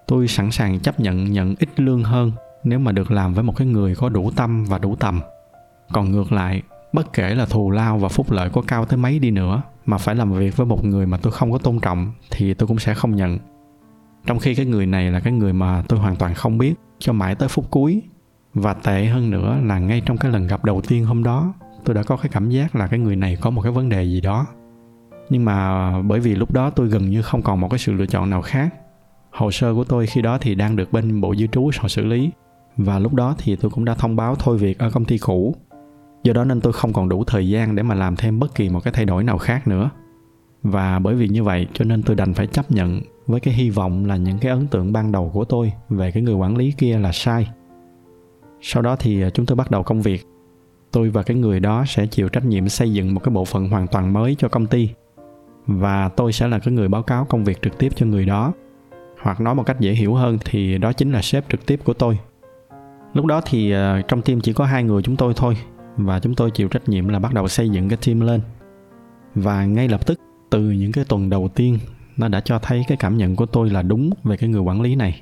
Tôi 0.07 0.27
sẵn 0.27 0.51
sàng 0.51 0.79
chấp 0.79 0.99
nhận 0.99 1.31
nhận 1.31 1.55
ít 1.59 1.79
lương 1.79 2.03
hơn 2.03 2.31
nếu 2.63 2.79
mà 2.79 2.91
được 2.91 3.11
làm 3.11 3.33
với 3.33 3.43
một 3.43 3.55
cái 3.57 3.67
người 3.67 3.95
có 3.95 4.09
đủ 4.09 4.31
tâm 4.35 4.65
và 4.65 4.77
đủ 4.77 4.95
tầm. 4.95 5.21
Còn 5.91 6.11
ngược 6.11 6.31
lại 6.31 6.61
bất 6.93 7.13
kể 7.13 7.35
là 7.35 7.45
thù 7.45 7.71
lao 7.71 7.97
và 7.97 8.09
phúc 8.09 8.31
lợi 8.31 8.49
có 8.49 8.61
cao 8.67 8.85
tới 8.85 8.97
mấy 8.97 9.19
đi 9.19 9.31
nữa, 9.31 9.61
mà 9.85 9.97
phải 9.97 10.15
làm 10.15 10.33
việc 10.33 10.57
với 10.57 10.65
một 10.65 10.85
người 10.85 11.05
mà 11.05 11.17
tôi 11.17 11.33
không 11.33 11.51
có 11.51 11.57
tôn 11.57 11.79
trọng, 11.79 12.11
thì 12.31 12.53
tôi 12.53 12.67
cũng 12.67 12.79
sẽ 12.79 12.93
không 12.93 13.15
nhận. 13.15 13.37
Trong 14.25 14.39
khi 14.39 14.55
cái 14.55 14.65
người 14.65 14.85
này 14.85 15.11
là 15.11 15.19
cái 15.19 15.33
người 15.33 15.53
mà 15.53 15.83
tôi 15.87 15.99
hoàn 15.99 16.15
toàn 16.15 16.33
không 16.33 16.57
biết, 16.57 16.73
cho 16.99 17.13
mãi 17.13 17.35
tới 17.35 17.49
phút 17.49 17.71
cuối. 17.71 18.01
Và 18.53 18.73
tệ 18.73 19.05
hơn 19.05 19.29
nữa 19.29 19.59
là 19.63 19.79
ngay 19.79 20.01
trong 20.05 20.17
cái 20.17 20.31
lần 20.31 20.47
gặp 20.47 20.65
đầu 20.65 20.81
tiên 20.81 21.05
hôm 21.05 21.23
đó, 21.23 21.53
tôi 21.83 21.95
đã 21.95 22.03
có 22.03 22.17
cái 22.17 22.29
cảm 22.29 22.49
giác 22.49 22.75
là 22.75 22.87
cái 22.87 22.99
người 22.99 23.15
này 23.15 23.37
có 23.41 23.49
một 23.49 23.61
cái 23.61 23.71
vấn 23.71 23.89
đề 23.89 24.03
gì 24.03 24.21
đó. 24.21 24.45
Nhưng 25.29 25.45
mà 25.45 25.91
bởi 26.01 26.19
vì 26.19 26.35
lúc 26.35 26.51
đó 26.51 26.69
tôi 26.69 26.87
gần 26.87 27.09
như 27.09 27.21
không 27.21 27.41
còn 27.41 27.59
một 27.59 27.67
cái 27.67 27.79
sự 27.79 27.93
lựa 27.93 28.05
chọn 28.05 28.29
nào 28.29 28.41
khác. 28.41 28.73
Hồ 29.31 29.51
sơ 29.51 29.73
của 29.73 29.83
tôi 29.83 30.07
khi 30.07 30.21
đó 30.21 30.37
thì 30.41 30.55
đang 30.55 30.75
được 30.75 30.91
bên 30.91 31.21
bộ 31.21 31.35
di 31.35 31.47
trú 31.47 31.69
họ 31.79 31.87
xử 31.87 32.05
lý. 32.05 32.31
Và 32.77 32.99
lúc 32.99 33.13
đó 33.13 33.35
thì 33.37 33.55
tôi 33.55 33.71
cũng 33.71 33.85
đã 33.85 33.93
thông 33.93 34.15
báo 34.15 34.35
thôi 34.35 34.57
việc 34.57 34.79
ở 34.79 34.91
công 34.91 35.05
ty 35.05 35.17
cũ 35.17 35.55
do 36.23 36.33
đó 36.33 36.43
nên 36.43 36.61
tôi 36.61 36.73
không 36.73 36.93
còn 36.93 37.09
đủ 37.09 37.23
thời 37.23 37.49
gian 37.49 37.75
để 37.75 37.83
mà 37.83 37.95
làm 37.95 38.15
thêm 38.15 38.39
bất 38.39 38.55
kỳ 38.55 38.69
một 38.69 38.79
cái 38.83 38.93
thay 38.93 39.05
đổi 39.05 39.23
nào 39.23 39.37
khác 39.37 39.67
nữa. 39.67 39.89
Và 40.63 40.99
bởi 40.99 41.15
vì 41.15 41.27
như 41.27 41.43
vậy 41.43 41.67
cho 41.73 41.85
nên 41.85 42.03
tôi 42.03 42.15
đành 42.15 42.33
phải 42.33 42.47
chấp 42.47 42.71
nhận 42.71 43.01
với 43.27 43.39
cái 43.39 43.53
hy 43.53 43.69
vọng 43.69 44.05
là 44.05 44.17
những 44.17 44.37
cái 44.37 44.51
ấn 44.51 44.67
tượng 44.67 44.93
ban 44.93 45.11
đầu 45.11 45.31
của 45.33 45.45
tôi 45.45 45.71
về 45.89 46.11
cái 46.11 46.23
người 46.23 46.35
quản 46.35 46.57
lý 46.57 46.71
kia 46.77 46.97
là 46.97 47.11
sai. 47.11 47.47
Sau 48.61 48.81
đó 48.81 48.95
thì 48.95 49.21
à, 49.21 49.29
chúng 49.29 49.45
tôi 49.45 49.55
bắt 49.55 49.71
đầu 49.71 49.83
công 49.83 50.01
việc. 50.01 50.27
Tôi 50.91 51.09
và 51.09 51.23
cái 51.23 51.37
người 51.37 51.59
đó 51.59 51.83
sẽ 51.87 52.07
chịu 52.07 52.29
trách 52.29 52.45
nhiệm 52.45 52.69
xây 52.69 52.93
dựng 52.93 53.13
một 53.13 53.23
cái 53.23 53.33
bộ 53.33 53.45
phận 53.45 53.69
hoàn 53.69 53.87
toàn 53.87 54.13
mới 54.13 54.35
cho 54.39 54.47
công 54.47 54.67
ty. 54.67 54.89
Và 55.67 56.09
tôi 56.09 56.33
sẽ 56.33 56.47
là 56.47 56.59
cái 56.59 56.73
người 56.73 56.87
báo 56.87 57.03
cáo 57.03 57.25
công 57.25 57.43
việc 57.43 57.61
trực 57.61 57.77
tiếp 57.77 57.89
cho 57.95 58.05
người 58.05 58.25
đó. 58.25 58.53
Hoặc 59.21 59.41
nói 59.41 59.55
một 59.55 59.63
cách 59.65 59.79
dễ 59.79 59.91
hiểu 59.91 60.13
hơn 60.13 60.37
thì 60.45 60.77
đó 60.77 60.93
chính 60.93 61.11
là 61.11 61.21
sếp 61.21 61.49
trực 61.49 61.65
tiếp 61.65 61.79
của 61.83 61.93
tôi. 61.93 62.17
Lúc 63.13 63.25
đó 63.25 63.41
thì 63.45 63.71
à, 63.71 64.01
trong 64.07 64.21
team 64.21 64.41
chỉ 64.41 64.53
có 64.53 64.65
hai 64.65 64.83
người 64.83 65.01
chúng 65.01 65.15
tôi 65.15 65.33
thôi 65.35 65.57
và 65.97 66.19
chúng 66.19 66.35
tôi 66.35 66.51
chịu 66.51 66.67
trách 66.67 66.89
nhiệm 66.89 67.07
là 67.07 67.19
bắt 67.19 67.33
đầu 67.33 67.47
xây 67.47 67.69
dựng 67.69 67.89
cái 67.89 67.97
team 68.05 68.19
lên 68.19 68.41
và 69.35 69.65
ngay 69.65 69.87
lập 69.87 70.05
tức, 70.05 70.19
từ 70.49 70.71
những 70.71 70.91
cái 70.91 71.05
tuần 71.05 71.29
đầu 71.29 71.47
tiên, 71.47 71.79
nó 72.17 72.27
đã 72.27 72.39
cho 72.39 72.59
thấy 72.59 72.83
cái 72.87 72.97
cảm 72.97 73.17
nhận 73.17 73.35
của 73.35 73.45
tôi 73.45 73.69
là 73.69 73.81
đúng 73.81 74.09
về 74.23 74.37
cái 74.37 74.49
người 74.49 74.61
quản 74.61 74.81
lý 74.81 74.95
này 74.95 75.21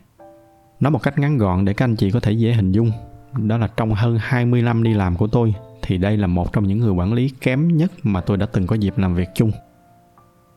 nói 0.80 0.92
một 0.92 1.04
cách 1.04 1.20
ngắn 1.20 1.38
gọn 1.38 1.66
để 1.66 1.74
các 1.74 1.86
anh 1.86 1.96
chị 1.96 2.12
có 2.12 2.20
thể 2.20 2.32
dễ 2.32 2.54
hình 2.54 2.72
dung, 2.72 2.92
đó 3.38 3.58
là 3.58 3.68
trong 3.78 3.94
hơn 3.94 4.18
20 4.22 4.62
năm 4.62 4.84
đi 4.84 4.94
làm 4.94 5.18
của 5.18 5.28
tôi, 5.28 5.54
thì 5.82 5.98
đây 5.98 6.18
là 6.18 6.28
một 6.28 6.54
trong 6.54 6.68
những 6.68 6.80
người 6.80 6.92
quản 6.92 7.14
lý 7.14 7.30
kém 7.42 7.78
nhất 7.78 7.92
mà 8.04 8.22
tôi 8.22 8.38
đã 8.38 8.46
từng 8.46 8.68
có 8.68 8.76
dịp 8.76 8.98
làm 8.98 9.16
việc 9.16 9.30
chung. 9.36 9.52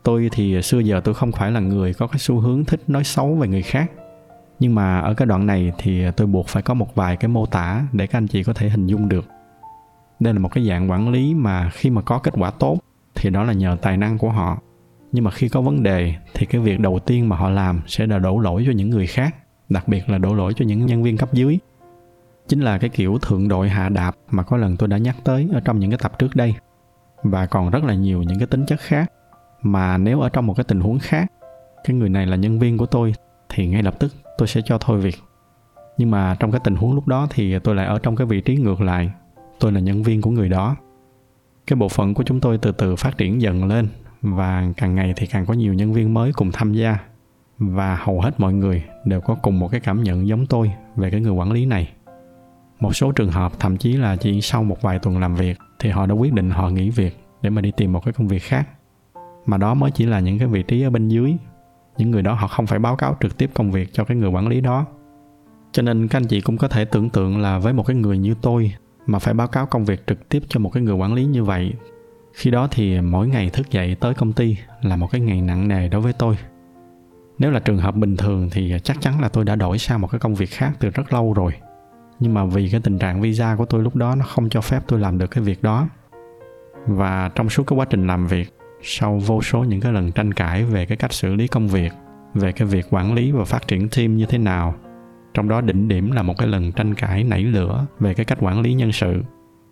Tôi 0.03 0.29
thì 0.31 0.61
xưa 0.61 0.79
giờ 0.79 1.01
tôi 1.03 1.13
không 1.13 1.31
phải 1.31 1.51
là 1.51 1.59
người 1.59 1.93
có 1.93 2.07
cái 2.07 2.19
xu 2.19 2.39
hướng 2.39 2.65
thích 2.65 2.81
nói 2.87 3.03
xấu 3.03 3.35
về 3.35 3.47
người 3.47 3.61
khác. 3.61 3.91
Nhưng 4.59 4.75
mà 4.75 4.99
ở 4.99 5.13
cái 5.13 5.25
đoạn 5.25 5.45
này 5.45 5.71
thì 5.77 6.03
tôi 6.17 6.27
buộc 6.27 6.47
phải 6.47 6.63
có 6.63 6.73
một 6.73 6.95
vài 6.95 7.17
cái 7.17 7.29
mô 7.29 7.45
tả 7.45 7.87
để 7.91 8.07
các 8.07 8.17
anh 8.17 8.27
chị 8.27 8.43
có 8.43 8.53
thể 8.53 8.69
hình 8.69 8.87
dung 8.87 9.09
được. 9.09 9.25
Đây 10.19 10.33
là 10.33 10.39
một 10.39 10.49
cái 10.49 10.67
dạng 10.67 10.91
quản 10.91 11.09
lý 11.09 11.33
mà 11.33 11.69
khi 11.69 11.89
mà 11.89 12.01
có 12.01 12.19
kết 12.19 12.33
quả 12.37 12.51
tốt 12.51 12.79
thì 13.15 13.29
đó 13.29 13.43
là 13.43 13.53
nhờ 13.53 13.77
tài 13.81 13.97
năng 13.97 14.17
của 14.17 14.29
họ. 14.29 14.57
Nhưng 15.11 15.23
mà 15.23 15.31
khi 15.31 15.49
có 15.49 15.61
vấn 15.61 15.83
đề 15.83 16.15
thì 16.33 16.45
cái 16.45 16.61
việc 16.61 16.79
đầu 16.79 16.99
tiên 16.99 17.29
mà 17.29 17.35
họ 17.35 17.49
làm 17.49 17.81
sẽ 17.87 18.07
là 18.07 18.19
đổ 18.19 18.39
lỗi 18.39 18.63
cho 18.65 18.71
những 18.71 18.89
người 18.89 19.07
khác, 19.07 19.35
đặc 19.69 19.87
biệt 19.87 20.09
là 20.09 20.17
đổ 20.17 20.35
lỗi 20.35 20.53
cho 20.55 20.65
những 20.65 20.85
nhân 20.85 21.03
viên 21.03 21.17
cấp 21.17 21.33
dưới. 21.33 21.59
Chính 22.47 22.59
là 22.59 22.77
cái 22.77 22.89
kiểu 22.89 23.17
thượng 23.21 23.47
đội 23.47 23.69
hạ 23.69 23.89
đạp 23.89 24.15
mà 24.31 24.43
có 24.43 24.57
lần 24.57 24.77
tôi 24.77 24.89
đã 24.89 24.97
nhắc 24.97 25.15
tới 25.23 25.49
ở 25.53 25.59
trong 25.59 25.79
những 25.79 25.91
cái 25.91 25.99
tập 26.01 26.19
trước 26.19 26.35
đây. 26.35 26.55
Và 27.23 27.45
còn 27.45 27.69
rất 27.69 27.83
là 27.83 27.93
nhiều 27.93 28.23
những 28.23 28.39
cái 28.39 28.47
tính 28.47 28.65
chất 28.65 28.79
khác 28.79 29.11
mà 29.61 29.97
nếu 29.97 30.21
ở 30.21 30.29
trong 30.29 30.47
một 30.47 30.53
cái 30.53 30.63
tình 30.63 30.79
huống 30.79 30.99
khác 30.99 31.31
cái 31.83 31.95
người 31.95 32.09
này 32.09 32.25
là 32.25 32.35
nhân 32.35 32.59
viên 32.59 32.77
của 32.77 32.85
tôi 32.85 33.13
thì 33.49 33.67
ngay 33.67 33.83
lập 33.83 33.99
tức 33.99 34.13
tôi 34.37 34.47
sẽ 34.47 34.61
cho 34.65 34.77
thôi 34.77 34.99
việc. 34.99 35.15
Nhưng 35.97 36.11
mà 36.11 36.35
trong 36.39 36.51
cái 36.51 36.61
tình 36.63 36.75
huống 36.75 36.93
lúc 36.93 37.07
đó 37.07 37.27
thì 37.29 37.59
tôi 37.59 37.75
lại 37.75 37.85
ở 37.85 37.99
trong 37.99 38.15
cái 38.15 38.27
vị 38.27 38.41
trí 38.41 38.55
ngược 38.55 38.81
lại 38.81 39.11
tôi 39.59 39.71
là 39.71 39.79
nhân 39.79 40.03
viên 40.03 40.21
của 40.21 40.31
người 40.31 40.49
đó. 40.49 40.75
Cái 41.67 41.77
bộ 41.77 41.89
phận 41.89 42.13
của 42.13 42.23
chúng 42.23 42.39
tôi 42.39 42.57
từ 42.57 42.71
từ 42.71 42.95
phát 42.95 43.17
triển 43.17 43.41
dần 43.41 43.65
lên 43.65 43.87
và 44.21 44.71
càng 44.77 44.95
ngày 44.95 45.13
thì 45.15 45.27
càng 45.27 45.45
có 45.45 45.53
nhiều 45.53 45.73
nhân 45.73 45.93
viên 45.93 46.13
mới 46.13 46.33
cùng 46.33 46.51
tham 46.51 46.73
gia. 46.73 46.97
Và 47.57 47.95
hầu 47.95 48.21
hết 48.21 48.39
mọi 48.39 48.53
người 48.53 48.83
đều 49.05 49.21
có 49.21 49.35
cùng 49.35 49.59
một 49.59 49.67
cái 49.67 49.79
cảm 49.79 50.03
nhận 50.03 50.27
giống 50.27 50.45
tôi 50.45 50.71
về 50.95 51.09
cái 51.09 51.21
người 51.21 51.31
quản 51.31 51.51
lý 51.51 51.65
này. 51.65 51.91
Một 52.79 52.95
số 52.95 53.11
trường 53.11 53.31
hợp 53.31 53.59
thậm 53.59 53.77
chí 53.77 53.93
là 53.93 54.15
chỉ 54.15 54.41
sau 54.41 54.63
một 54.63 54.81
vài 54.81 54.99
tuần 54.99 55.19
làm 55.19 55.35
việc 55.35 55.57
thì 55.79 55.89
họ 55.89 56.05
đã 56.05 56.13
quyết 56.13 56.33
định 56.33 56.49
họ 56.49 56.69
nghỉ 56.69 56.89
việc 56.89 57.17
để 57.41 57.49
mà 57.49 57.61
đi 57.61 57.71
tìm 57.77 57.93
một 57.93 58.05
cái 58.05 58.13
công 58.13 58.27
việc 58.27 58.43
khác. 58.43 58.69
Mà 59.45 59.57
đó 59.57 59.73
mới 59.73 59.91
chỉ 59.91 60.05
là 60.05 60.19
những 60.19 60.39
cái 60.39 60.47
vị 60.47 60.63
trí 60.63 60.81
ở 60.81 60.89
bên 60.89 61.07
dưới. 61.07 61.35
Những 61.97 62.11
người 62.11 62.21
đó 62.21 62.33
họ 62.33 62.47
không 62.47 62.67
phải 62.67 62.79
báo 62.79 62.95
cáo 62.95 63.17
trực 63.21 63.37
tiếp 63.37 63.49
công 63.53 63.71
việc 63.71 63.93
cho 63.93 64.03
cái 64.03 64.17
người 64.17 64.29
quản 64.29 64.47
lý 64.47 64.61
đó. 64.61 64.85
Cho 65.71 65.81
nên 65.81 66.07
các 66.07 66.17
anh 66.17 66.25
chị 66.25 66.41
cũng 66.41 66.57
có 66.57 66.67
thể 66.67 66.85
tưởng 66.85 67.09
tượng 67.09 67.37
là 67.37 67.59
với 67.59 67.73
một 67.73 67.83
cái 67.83 67.95
người 67.95 68.17
như 68.17 68.35
tôi 68.41 68.73
mà 69.05 69.19
phải 69.19 69.33
báo 69.33 69.47
cáo 69.47 69.65
công 69.65 69.85
việc 69.85 70.07
trực 70.07 70.29
tiếp 70.29 70.43
cho 70.47 70.59
một 70.59 70.69
cái 70.69 70.83
người 70.83 70.95
quản 70.95 71.13
lý 71.13 71.25
như 71.25 71.43
vậy. 71.43 71.73
Khi 72.33 72.51
đó 72.51 72.67
thì 72.71 73.01
mỗi 73.01 73.27
ngày 73.27 73.49
thức 73.49 73.71
dậy 73.71 73.95
tới 73.99 74.13
công 74.13 74.33
ty 74.33 74.57
là 74.81 74.95
một 74.95 75.11
cái 75.11 75.21
ngày 75.21 75.41
nặng 75.41 75.67
nề 75.67 75.89
đối 75.89 76.01
với 76.01 76.13
tôi. 76.13 76.37
Nếu 77.37 77.51
là 77.51 77.59
trường 77.59 77.77
hợp 77.77 77.95
bình 77.95 78.17
thường 78.17 78.49
thì 78.51 78.73
chắc 78.83 79.01
chắn 79.01 79.21
là 79.21 79.29
tôi 79.29 79.45
đã 79.45 79.55
đổi 79.55 79.77
sang 79.77 80.01
một 80.01 80.11
cái 80.11 80.19
công 80.19 80.35
việc 80.35 80.49
khác 80.49 80.71
từ 80.79 80.89
rất 80.89 81.13
lâu 81.13 81.33
rồi. 81.33 81.51
Nhưng 82.19 82.33
mà 82.33 82.45
vì 82.45 82.69
cái 82.69 82.81
tình 82.83 82.99
trạng 82.99 83.21
visa 83.21 83.55
của 83.55 83.65
tôi 83.65 83.83
lúc 83.83 83.95
đó 83.95 84.15
nó 84.15 84.25
không 84.25 84.49
cho 84.49 84.61
phép 84.61 84.83
tôi 84.87 84.99
làm 84.99 85.17
được 85.17 85.27
cái 85.27 85.43
việc 85.43 85.63
đó. 85.63 85.87
Và 86.87 87.31
trong 87.35 87.49
suốt 87.49 87.63
cái 87.67 87.77
quá 87.77 87.85
trình 87.85 88.07
làm 88.07 88.27
việc, 88.27 88.57
sau 88.81 89.17
vô 89.17 89.41
số 89.41 89.63
những 89.63 89.81
cái 89.81 89.91
lần 89.91 90.11
tranh 90.11 90.33
cãi 90.33 90.63
về 90.63 90.85
cái 90.85 90.97
cách 90.97 91.13
xử 91.13 91.35
lý 91.35 91.47
công 91.47 91.67
việc, 91.67 91.91
về 92.33 92.51
cái 92.51 92.67
việc 92.67 92.85
quản 92.89 93.13
lý 93.13 93.31
và 93.31 93.45
phát 93.45 93.67
triển 93.67 93.89
team 93.89 94.17
như 94.17 94.25
thế 94.25 94.37
nào 94.37 94.75
trong 95.35 95.49
đó 95.49 95.61
đỉnh 95.61 95.87
điểm 95.87 96.11
là 96.11 96.23
một 96.23 96.37
cái 96.37 96.47
lần 96.47 96.71
tranh 96.71 96.93
cãi 96.93 97.23
nảy 97.23 97.43
lửa 97.43 97.85
về 97.99 98.13
cái 98.13 98.25
cách 98.25 98.37
quản 98.41 98.61
lý 98.61 98.73
nhân 98.73 98.91
sự. 98.91 99.23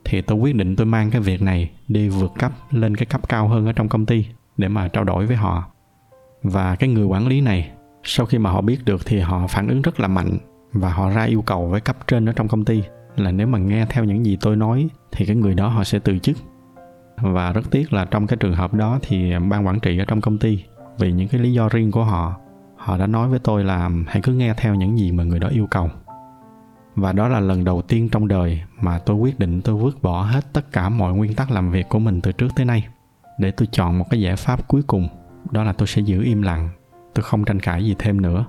Thì 0.05 0.22
tôi 0.22 0.38
quyết 0.38 0.55
định 0.55 0.75
tôi 0.75 0.86
mang 0.86 1.12
cái 1.12 1.22
việc 1.22 1.41
này 1.41 1.72
đi 1.88 2.10
vượt 2.10 2.32
cấp 2.39 2.51
lên 2.72 2.96
cái 2.96 3.05
cấp 3.05 3.29
cao 3.29 3.48
hơn 3.48 3.65
ở 3.65 3.74
trong 3.74 3.89
công 3.89 4.05
ty 4.05 4.25
để 4.58 4.67
mà 4.67 4.88
trao 4.88 5.03
đổi 5.03 5.25
với 5.25 5.36
họ. 5.36 5.63
Và 6.43 6.75
cái 6.75 6.89
người 6.89 7.05
quản 7.05 7.27
lý 7.27 7.41
này, 7.41 7.72
sau 8.03 8.25
khi 8.25 8.38
mà 8.38 8.50
họ 8.50 8.62
biết 8.62 8.86
được 8.86 9.05
thì 9.05 9.20
họ 9.20 9.48
phản 9.48 9.67
ứng 9.67 9.82
rất 9.82 10.00
là 10.00 10.08
mạnh 10.08 10.38
và 10.74 10.89
họ 10.89 11.10
ra 11.10 11.24
yêu 11.24 11.41
cầu 11.41 11.67
với 11.67 11.82
cấp 11.82 11.98
trên 12.08 12.29
ở 12.29 12.34
trong 12.34 12.48
công 12.48 12.65
ty 12.65 12.84
là 13.15 13.32
nếu 13.32 13.48
mà 13.48 13.60
nghe 13.60 13.86
theo 13.89 14.03
những 14.03 14.25
gì 14.25 14.38
tôi 14.41 14.55
nói 14.55 14.88
thì 15.12 15.25
cái 15.25 15.36
người 15.36 15.53
đó 15.53 15.67
họ 15.67 15.84
sẽ 15.84 16.00
từ 16.00 16.20
chức. 16.20 16.38
Và 17.17 17.51
rất 17.51 17.72
tiếc 17.72 17.93
là 17.93 18.05
trong 18.05 18.27
cái 18.27 18.38
trường 18.38 18.55
hợp 18.55 18.74
đó 18.74 19.00
thì 19.01 19.34
ban 19.50 19.67
quản 19.67 19.79
trị 19.79 19.98
ở 19.98 20.05
trong 20.05 20.22
công 20.22 20.38
ty 20.38 20.63
vì 21.00 21.12
những 21.12 21.27
cái 21.27 21.41
lý 21.41 21.53
do 21.53 21.70
riêng 21.70 21.91
của 21.91 22.03
họ 22.03 22.36
họ 22.83 22.97
đã 22.97 23.07
nói 23.07 23.27
với 23.27 23.39
tôi 23.39 23.63
là, 23.63 23.89
hãy 24.07 24.21
cứ 24.21 24.33
nghe 24.33 24.53
theo 24.57 24.75
những 24.75 24.97
gì 24.97 25.11
mà 25.11 25.23
người 25.23 25.39
đó 25.39 25.47
yêu 25.47 25.67
cầu. 25.71 25.89
Và 26.95 27.13
đó 27.13 27.27
là 27.27 27.39
lần 27.39 27.63
đầu 27.63 27.81
tiên 27.81 28.09
trong 28.09 28.27
đời 28.27 28.61
mà 28.81 28.99
tôi 28.99 29.17
quyết 29.17 29.39
định 29.39 29.61
tôi 29.61 29.75
vứt 29.75 30.01
bỏ 30.01 30.21
hết 30.21 30.53
tất 30.53 30.71
cả 30.71 30.89
mọi 30.89 31.13
nguyên 31.13 31.33
tắc 31.33 31.51
làm 31.51 31.71
việc 31.71 31.89
của 31.89 31.99
mình 31.99 32.21
từ 32.21 32.31
trước 32.31 32.47
tới 32.55 32.65
nay 32.65 32.87
để 33.37 33.51
tôi 33.51 33.67
chọn 33.71 33.97
một 33.97 34.05
cái 34.09 34.21
giải 34.21 34.35
pháp 34.35 34.67
cuối 34.67 34.81
cùng. 34.87 35.07
Đó 35.51 35.63
là 35.63 35.73
tôi 35.73 35.87
sẽ 35.87 36.01
giữ 36.01 36.23
im 36.23 36.41
lặng, 36.41 36.69
tôi 37.13 37.23
không 37.23 37.45
tranh 37.45 37.59
cãi 37.59 37.85
gì 37.85 37.95
thêm 37.99 38.21
nữa. 38.21 38.45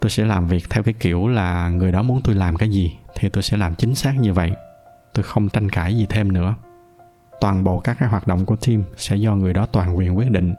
Tôi 0.00 0.10
sẽ 0.10 0.24
làm 0.24 0.46
việc 0.46 0.70
theo 0.70 0.82
cái 0.82 0.94
kiểu 1.00 1.28
là 1.28 1.68
người 1.68 1.92
đó 1.92 2.02
muốn 2.02 2.20
tôi 2.24 2.34
làm 2.34 2.56
cái 2.56 2.70
gì 2.70 2.96
thì 3.14 3.28
tôi 3.28 3.42
sẽ 3.42 3.56
làm 3.56 3.74
chính 3.74 3.94
xác 3.94 4.14
như 4.20 4.32
vậy. 4.32 4.52
Tôi 5.14 5.22
không 5.22 5.48
tranh 5.48 5.70
cãi 5.70 5.96
gì 5.96 6.06
thêm 6.08 6.32
nữa. 6.32 6.54
Toàn 7.40 7.64
bộ 7.64 7.80
các 7.80 7.96
cái 8.00 8.08
hoạt 8.08 8.26
động 8.26 8.44
của 8.44 8.56
team 8.56 8.82
sẽ 8.96 9.16
do 9.16 9.34
người 9.34 9.52
đó 9.52 9.66
toàn 9.66 9.96
quyền 9.96 10.18
quyết 10.18 10.30
định 10.30 10.54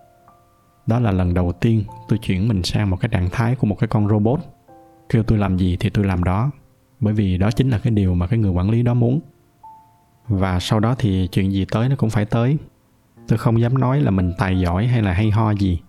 đó 0.87 0.99
là 0.99 1.11
lần 1.11 1.33
đầu 1.33 1.51
tiên 1.51 1.83
tôi 2.07 2.19
chuyển 2.19 2.47
mình 2.47 2.63
sang 2.63 2.89
một 2.89 2.97
cái 2.99 3.09
trạng 3.09 3.29
thái 3.29 3.55
của 3.55 3.67
một 3.67 3.75
cái 3.79 3.87
con 3.87 4.07
robot. 4.09 4.39
Kêu 5.09 5.23
tôi 5.23 5.37
làm 5.37 5.57
gì 5.57 5.77
thì 5.79 5.89
tôi 5.89 6.05
làm 6.05 6.23
đó, 6.23 6.51
bởi 6.99 7.13
vì 7.13 7.37
đó 7.37 7.51
chính 7.51 7.69
là 7.69 7.79
cái 7.79 7.91
điều 7.91 8.15
mà 8.15 8.27
cái 8.27 8.39
người 8.39 8.51
quản 8.51 8.69
lý 8.69 8.83
đó 8.83 8.93
muốn. 8.93 9.19
Và 10.27 10.59
sau 10.59 10.79
đó 10.79 10.95
thì 10.99 11.27
chuyện 11.31 11.51
gì 11.51 11.65
tới 11.71 11.89
nó 11.89 11.95
cũng 11.95 12.09
phải 12.09 12.25
tới. 12.25 12.57
Tôi 13.27 13.37
không 13.37 13.61
dám 13.61 13.77
nói 13.77 14.01
là 14.01 14.11
mình 14.11 14.33
tài 14.37 14.59
giỏi 14.59 14.87
hay 14.87 15.01
là 15.01 15.13
hay 15.13 15.31
ho 15.31 15.51
gì, 15.51 15.79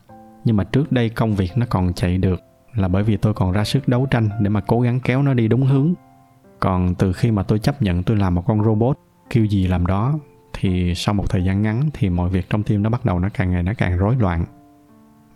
nhưng 0.44 0.56
mà 0.56 0.64
trước 0.64 0.92
đây 0.92 1.08
công 1.08 1.34
việc 1.34 1.52
nó 1.56 1.66
còn 1.70 1.94
chạy 1.94 2.18
được 2.18 2.40
là 2.74 2.88
bởi 2.88 3.02
vì 3.02 3.16
tôi 3.16 3.34
còn 3.34 3.52
ra 3.52 3.64
sức 3.64 3.88
đấu 3.88 4.06
tranh 4.06 4.28
để 4.40 4.48
mà 4.48 4.60
cố 4.60 4.80
gắng 4.80 5.00
kéo 5.00 5.22
nó 5.22 5.34
đi 5.34 5.48
đúng 5.48 5.62
hướng. 5.62 5.94
Còn 6.60 6.94
từ 6.94 7.12
khi 7.12 7.30
mà 7.30 7.42
tôi 7.42 7.58
chấp 7.58 7.82
nhận 7.82 8.02
tôi 8.02 8.16
làm 8.16 8.34
một 8.34 8.42
con 8.46 8.64
robot, 8.64 8.98
kêu 9.30 9.44
gì 9.44 9.66
làm 9.66 9.86
đó, 9.86 10.18
thì 10.52 10.94
sau 10.94 11.14
một 11.14 11.30
thời 11.30 11.44
gian 11.44 11.62
ngắn 11.62 11.90
thì 11.92 12.10
mọi 12.10 12.28
việc 12.30 12.50
trong 12.50 12.62
tim 12.62 12.82
nó 12.82 12.90
bắt 12.90 13.04
đầu 13.04 13.18
nó 13.18 13.28
càng 13.34 13.50
ngày 13.50 13.62
nó 13.62 13.72
càng 13.78 13.96
rối 13.96 14.16
loạn 14.18 14.44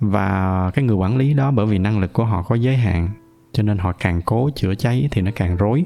và 0.01 0.71
cái 0.75 0.85
người 0.85 0.97
quản 0.97 1.17
lý 1.17 1.35
đó, 1.35 1.51
bởi 1.51 1.67
vì 1.67 1.79
năng 1.79 2.01
lực 2.01 2.13
của 2.13 2.25
họ 2.25 2.43
có 2.43 2.55
giới 2.55 2.77
hạn, 2.77 3.09
cho 3.53 3.63
nên 3.63 3.79
họ 3.79 3.93
càng 3.93 4.23
cố 4.23 4.51
chữa 4.55 4.75
cháy 4.75 5.09
thì 5.11 5.23
nó 5.23 5.31
càng 5.35 5.57
rối. 5.57 5.85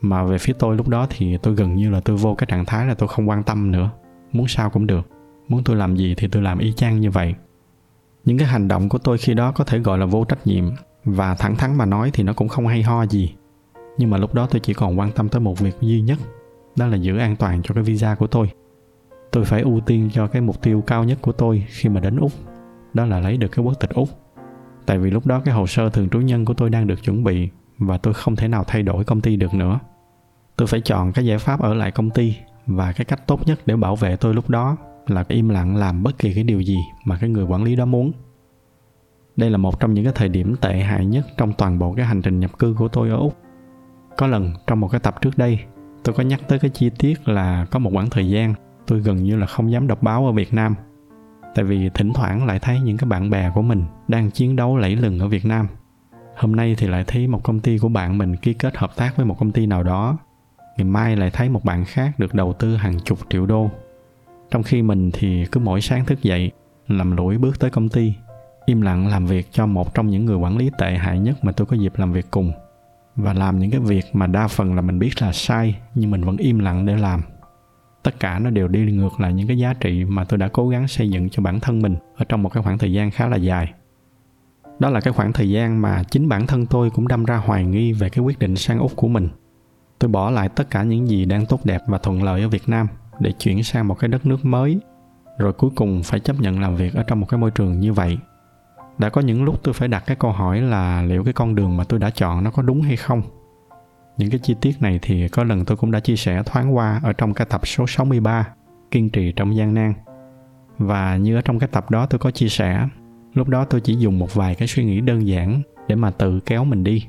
Mà 0.00 0.24
về 0.24 0.38
phía 0.38 0.52
tôi 0.58 0.76
lúc 0.76 0.88
đó 0.88 1.06
thì 1.10 1.36
tôi 1.36 1.54
gần 1.54 1.74
như 1.74 1.90
là 1.90 2.00
tôi 2.00 2.16
vô 2.16 2.34
cái 2.34 2.46
trạng 2.50 2.64
thái 2.64 2.86
là 2.86 2.94
tôi 2.94 3.08
không 3.08 3.28
quan 3.28 3.42
tâm 3.42 3.72
nữa. 3.72 3.90
Muốn 4.32 4.48
sao 4.48 4.70
cũng 4.70 4.86
được. 4.86 5.08
Muốn 5.48 5.64
tôi 5.64 5.76
làm 5.76 5.96
gì 5.96 6.14
thì 6.14 6.28
tôi 6.28 6.42
làm 6.42 6.58
y 6.58 6.72
chang 6.72 7.00
như 7.00 7.10
vậy. 7.10 7.34
Những 8.24 8.38
cái 8.38 8.48
hành 8.48 8.68
động 8.68 8.88
của 8.88 8.98
tôi 8.98 9.18
khi 9.18 9.34
đó 9.34 9.52
có 9.52 9.64
thể 9.64 9.78
gọi 9.78 9.98
là 9.98 10.06
vô 10.06 10.24
trách 10.24 10.46
nhiệm. 10.46 10.64
Và 11.04 11.34
thẳng 11.34 11.56
thắn 11.56 11.78
mà 11.78 11.84
nói 11.84 12.10
thì 12.14 12.24
nó 12.24 12.32
cũng 12.32 12.48
không 12.48 12.66
hay 12.66 12.82
ho 12.82 13.06
gì. 13.06 13.34
Nhưng 13.98 14.10
mà 14.10 14.18
lúc 14.18 14.34
đó 14.34 14.46
tôi 14.50 14.60
chỉ 14.60 14.74
còn 14.74 14.98
quan 14.98 15.12
tâm 15.12 15.28
tới 15.28 15.40
một 15.40 15.58
việc 15.58 15.76
duy 15.80 16.00
nhất, 16.00 16.18
đó 16.76 16.86
là 16.86 16.96
giữ 16.96 17.18
an 17.18 17.36
toàn 17.36 17.62
cho 17.62 17.74
cái 17.74 17.84
visa 17.84 18.14
của 18.14 18.26
tôi. 18.26 18.50
Tôi 19.32 19.44
phải 19.44 19.60
ưu 19.60 19.80
tiên 19.80 20.10
cho 20.12 20.26
cái 20.26 20.42
mục 20.42 20.62
tiêu 20.62 20.82
cao 20.86 21.04
nhất 21.04 21.18
của 21.22 21.32
tôi 21.32 21.64
khi 21.68 21.88
mà 21.88 22.00
đến 22.00 22.16
úc 22.16 22.32
đó 22.94 23.04
là 23.06 23.20
lấy 23.20 23.36
được 23.36 23.48
cái 23.48 23.64
quốc 23.64 23.80
tịch 23.80 23.90
úc. 23.90 24.08
Tại 24.86 24.98
vì 24.98 25.10
lúc 25.10 25.26
đó 25.26 25.40
cái 25.44 25.54
hồ 25.54 25.66
sơ 25.66 25.90
thường 25.90 26.08
trú 26.08 26.20
nhân 26.20 26.44
của 26.44 26.54
tôi 26.54 26.70
đang 26.70 26.86
được 26.86 27.02
chuẩn 27.02 27.24
bị 27.24 27.48
và 27.78 27.98
tôi 27.98 28.14
không 28.14 28.36
thể 28.36 28.48
nào 28.48 28.64
thay 28.66 28.82
đổi 28.82 29.04
công 29.04 29.20
ty 29.20 29.36
được 29.36 29.54
nữa. 29.54 29.78
Tôi 30.56 30.66
phải 30.66 30.80
chọn 30.80 31.12
cái 31.12 31.26
giải 31.26 31.38
pháp 31.38 31.60
ở 31.60 31.74
lại 31.74 31.90
công 31.90 32.10
ty 32.10 32.36
và 32.66 32.92
cái 32.92 33.04
cách 33.04 33.26
tốt 33.26 33.46
nhất 33.46 33.60
để 33.66 33.76
bảo 33.76 33.96
vệ 33.96 34.16
tôi 34.16 34.34
lúc 34.34 34.50
đó 34.50 34.76
là 35.06 35.24
im 35.28 35.48
lặng 35.48 35.76
làm 35.76 36.02
bất 36.02 36.18
kỳ 36.18 36.34
cái 36.34 36.44
điều 36.44 36.60
gì 36.60 36.76
mà 37.04 37.18
cái 37.20 37.30
người 37.30 37.44
quản 37.44 37.64
lý 37.64 37.76
đó 37.76 37.84
muốn. 37.84 38.12
Đây 39.36 39.50
là 39.50 39.58
một 39.58 39.80
trong 39.80 39.94
những 39.94 40.04
cái 40.04 40.12
thời 40.16 40.28
điểm 40.28 40.56
tệ 40.60 40.78
hại 40.78 41.06
nhất 41.06 41.26
trong 41.36 41.52
toàn 41.52 41.78
bộ 41.78 41.94
cái 41.94 42.06
hành 42.06 42.22
trình 42.22 42.40
nhập 42.40 42.58
cư 42.58 42.74
của 42.78 42.88
tôi 42.88 43.10
ở 43.10 43.16
úc. 43.16 43.36
Có 44.16 44.26
lần 44.26 44.52
trong 44.66 44.80
một 44.80 44.88
cái 44.88 45.00
tập 45.00 45.14
trước 45.20 45.38
đây, 45.38 45.58
tôi 46.04 46.14
có 46.14 46.22
nhắc 46.22 46.40
tới 46.48 46.58
cái 46.58 46.70
chi 46.70 46.90
tiết 46.98 47.28
là 47.28 47.66
có 47.70 47.78
một 47.78 47.90
khoảng 47.94 48.10
thời 48.10 48.30
gian 48.30 48.54
tôi 48.86 49.00
gần 49.00 49.16
như 49.16 49.36
là 49.36 49.46
không 49.46 49.70
dám 49.72 49.86
đọc 49.86 50.02
báo 50.02 50.26
ở 50.26 50.32
việt 50.32 50.54
nam 50.54 50.74
tại 51.54 51.64
vì 51.64 51.90
thỉnh 51.94 52.12
thoảng 52.12 52.46
lại 52.46 52.58
thấy 52.58 52.80
những 52.80 52.96
cái 52.96 53.08
bạn 53.08 53.30
bè 53.30 53.50
của 53.54 53.62
mình 53.62 53.84
đang 54.08 54.30
chiến 54.30 54.56
đấu 54.56 54.76
lẫy 54.76 54.96
lừng 54.96 55.18
ở 55.18 55.28
việt 55.28 55.44
nam. 55.44 55.66
Hôm 56.36 56.56
nay 56.56 56.74
thì 56.78 56.86
lại 56.86 57.04
thấy 57.06 57.26
một 57.26 57.42
công 57.42 57.60
ty 57.60 57.78
của 57.78 57.88
bạn 57.88 58.18
mình 58.18 58.36
ký 58.36 58.54
kết 58.54 58.76
hợp 58.76 58.96
tác 58.96 59.16
với 59.16 59.26
một 59.26 59.38
công 59.38 59.52
ty 59.52 59.66
nào 59.66 59.82
đó. 59.82 60.18
Ngày 60.76 60.84
mai 60.84 61.16
lại 61.16 61.30
thấy 61.30 61.48
một 61.48 61.64
bạn 61.64 61.84
khác 61.84 62.18
được 62.18 62.34
đầu 62.34 62.52
tư 62.52 62.76
hàng 62.76 63.00
chục 63.00 63.18
triệu 63.30 63.46
đô. 63.46 63.70
Trong 64.50 64.62
khi 64.62 64.82
mình 64.82 65.10
thì 65.12 65.46
cứ 65.52 65.60
mỗi 65.60 65.80
sáng 65.80 66.04
thức 66.04 66.22
dậy, 66.22 66.50
làm 66.88 67.16
lũi 67.16 67.38
bước 67.38 67.60
tới 67.60 67.70
công 67.70 67.88
ty, 67.88 68.14
im 68.66 68.80
lặng 68.80 69.08
làm 69.08 69.26
việc 69.26 69.48
cho 69.52 69.66
một 69.66 69.94
trong 69.94 70.10
những 70.10 70.24
người 70.24 70.36
quản 70.36 70.56
lý 70.56 70.70
tệ 70.78 70.94
hại 70.94 71.18
nhất 71.18 71.44
mà 71.44 71.52
tôi 71.52 71.66
có 71.66 71.76
dịp 71.76 71.92
làm 71.96 72.12
việc 72.12 72.26
cùng. 72.30 72.52
Và 73.16 73.32
làm 73.32 73.58
những 73.58 73.70
cái 73.70 73.80
việc 73.80 74.04
mà 74.12 74.26
đa 74.26 74.48
phần 74.48 74.74
là 74.74 74.82
mình 74.82 74.98
biết 74.98 75.22
là 75.22 75.32
sai, 75.32 75.76
nhưng 75.94 76.10
mình 76.10 76.24
vẫn 76.24 76.36
im 76.36 76.58
lặng 76.58 76.86
để 76.86 76.96
làm 76.96 77.22
tất 78.04 78.20
cả 78.20 78.38
nó 78.38 78.50
đều 78.50 78.68
đi 78.68 78.92
ngược 78.92 79.20
lại 79.20 79.32
những 79.32 79.48
cái 79.48 79.58
giá 79.58 79.74
trị 79.74 80.04
mà 80.04 80.24
tôi 80.24 80.38
đã 80.38 80.48
cố 80.48 80.68
gắng 80.68 80.88
xây 80.88 81.10
dựng 81.10 81.30
cho 81.30 81.42
bản 81.42 81.60
thân 81.60 81.82
mình 81.82 81.96
ở 82.16 82.24
trong 82.28 82.42
một 82.42 82.48
cái 82.48 82.62
khoảng 82.62 82.78
thời 82.78 82.92
gian 82.92 83.10
khá 83.10 83.28
là 83.28 83.36
dài. 83.36 83.72
Đó 84.78 84.90
là 84.90 85.00
cái 85.00 85.12
khoảng 85.12 85.32
thời 85.32 85.50
gian 85.50 85.82
mà 85.82 86.02
chính 86.10 86.28
bản 86.28 86.46
thân 86.46 86.66
tôi 86.66 86.90
cũng 86.90 87.08
đâm 87.08 87.24
ra 87.24 87.36
hoài 87.36 87.64
nghi 87.64 87.92
về 87.92 88.08
cái 88.08 88.24
quyết 88.24 88.38
định 88.38 88.56
sang 88.56 88.78
úc 88.78 88.96
của 88.96 89.08
mình. 89.08 89.28
Tôi 89.98 90.10
bỏ 90.10 90.30
lại 90.30 90.48
tất 90.48 90.70
cả 90.70 90.82
những 90.82 91.08
gì 91.08 91.24
đang 91.24 91.46
tốt 91.46 91.60
đẹp 91.64 91.80
và 91.86 91.98
thuận 91.98 92.22
lợi 92.22 92.42
ở 92.42 92.48
việt 92.48 92.68
nam 92.68 92.86
để 93.20 93.32
chuyển 93.32 93.62
sang 93.62 93.88
một 93.88 93.98
cái 93.98 94.08
đất 94.08 94.26
nước 94.26 94.44
mới, 94.44 94.80
rồi 95.38 95.52
cuối 95.52 95.70
cùng 95.74 96.02
phải 96.02 96.20
chấp 96.20 96.40
nhận 96.40 96.60
làm 96.60 96.76
việc 96.76 96.94
ở 96.94 97.02
trong 97.02 97.20
một 97.20 97.26
cái 97.28 97.38
môi 97.40 97.50
trường 97.50 97.80
như 97.80 97.92
vậy. 97.92 98.18
Đã 98.98 99.08
có 99.08 99.20
những 99.20 99.44
lúc 99.44 99.60
tôi 99.62 99.74
phải 99.74 99.88
đặt 99.88 100.02
cái 100.06 100.16
câu 100.16 100.32
hỏi 100.32 100.60
là 100.60 101.02
liệu 101.02 101.24
cái 101.24 101.32
con 101.32 101.54
đường 101.54 101.76
mà 101.76 101.84
tôi 101.84 102.00
đã 102.00 102.10
chọn 102.10 102.44
nó 102.44 102.50
có 102.50 102.62
đúng 102.62 102.82
hay 102.82 102.96
không? 102.96 103.22
Những 104.16 104.30
cái 104.30 104.40
chi 104.42 104.54
tiết 104.60 104.82
này 104.82 104.98
thì 105.02 105.28
có 105.28 105.44
lần 105.44 105.64
tôi 105.64 105.76
cũng 105.76 105.90
đã 105.90 106.00
chia 106.00 106.16
sẻ 106.16 106.42
thoáng 106.46 106.76
qua 106.76 107.00
ở 107.02 107.12
trong 107.12 107.34
cái 107.34 107.46
tập 107.50 107.66
số 107.66 107.86
63 107.86 108.48
Kiên 108.90 109.10
trì 109.10 109.32
trong 109.32 109.56
gian 109.56 109.74
nan. 109.74 109.94
Và 110.78 111.16
như 111.16 111.36
ở 111.36 111.40
trong 111.40 111.58
cái 111.58 111.68
tập 111.72 111.90
đó 111.90 112.06
tôi 112.06 112.18
có 112.18 112.30
chia 112.30 112.48
sẻ, 112.48 112.88
lúc 113.34 113.48
đó 113.48 113.64
tôi 113.64 113.80
chỉ 113.80 113.96
dùng 113.96 114.18
một 114.18 114.34
vài 114.34 114.54
cái 114.54 114.68
suy 114.68 114.84
nghĩ 114.84 115.00
đơn 115.00 115.26
giản 115.26 115.62
để 115.88 115.94
mà 115.94 116.10
tự 116.10 116.40
kéo 116.40 116.64
mình 116.64 116.84
đi. 116.84 117.06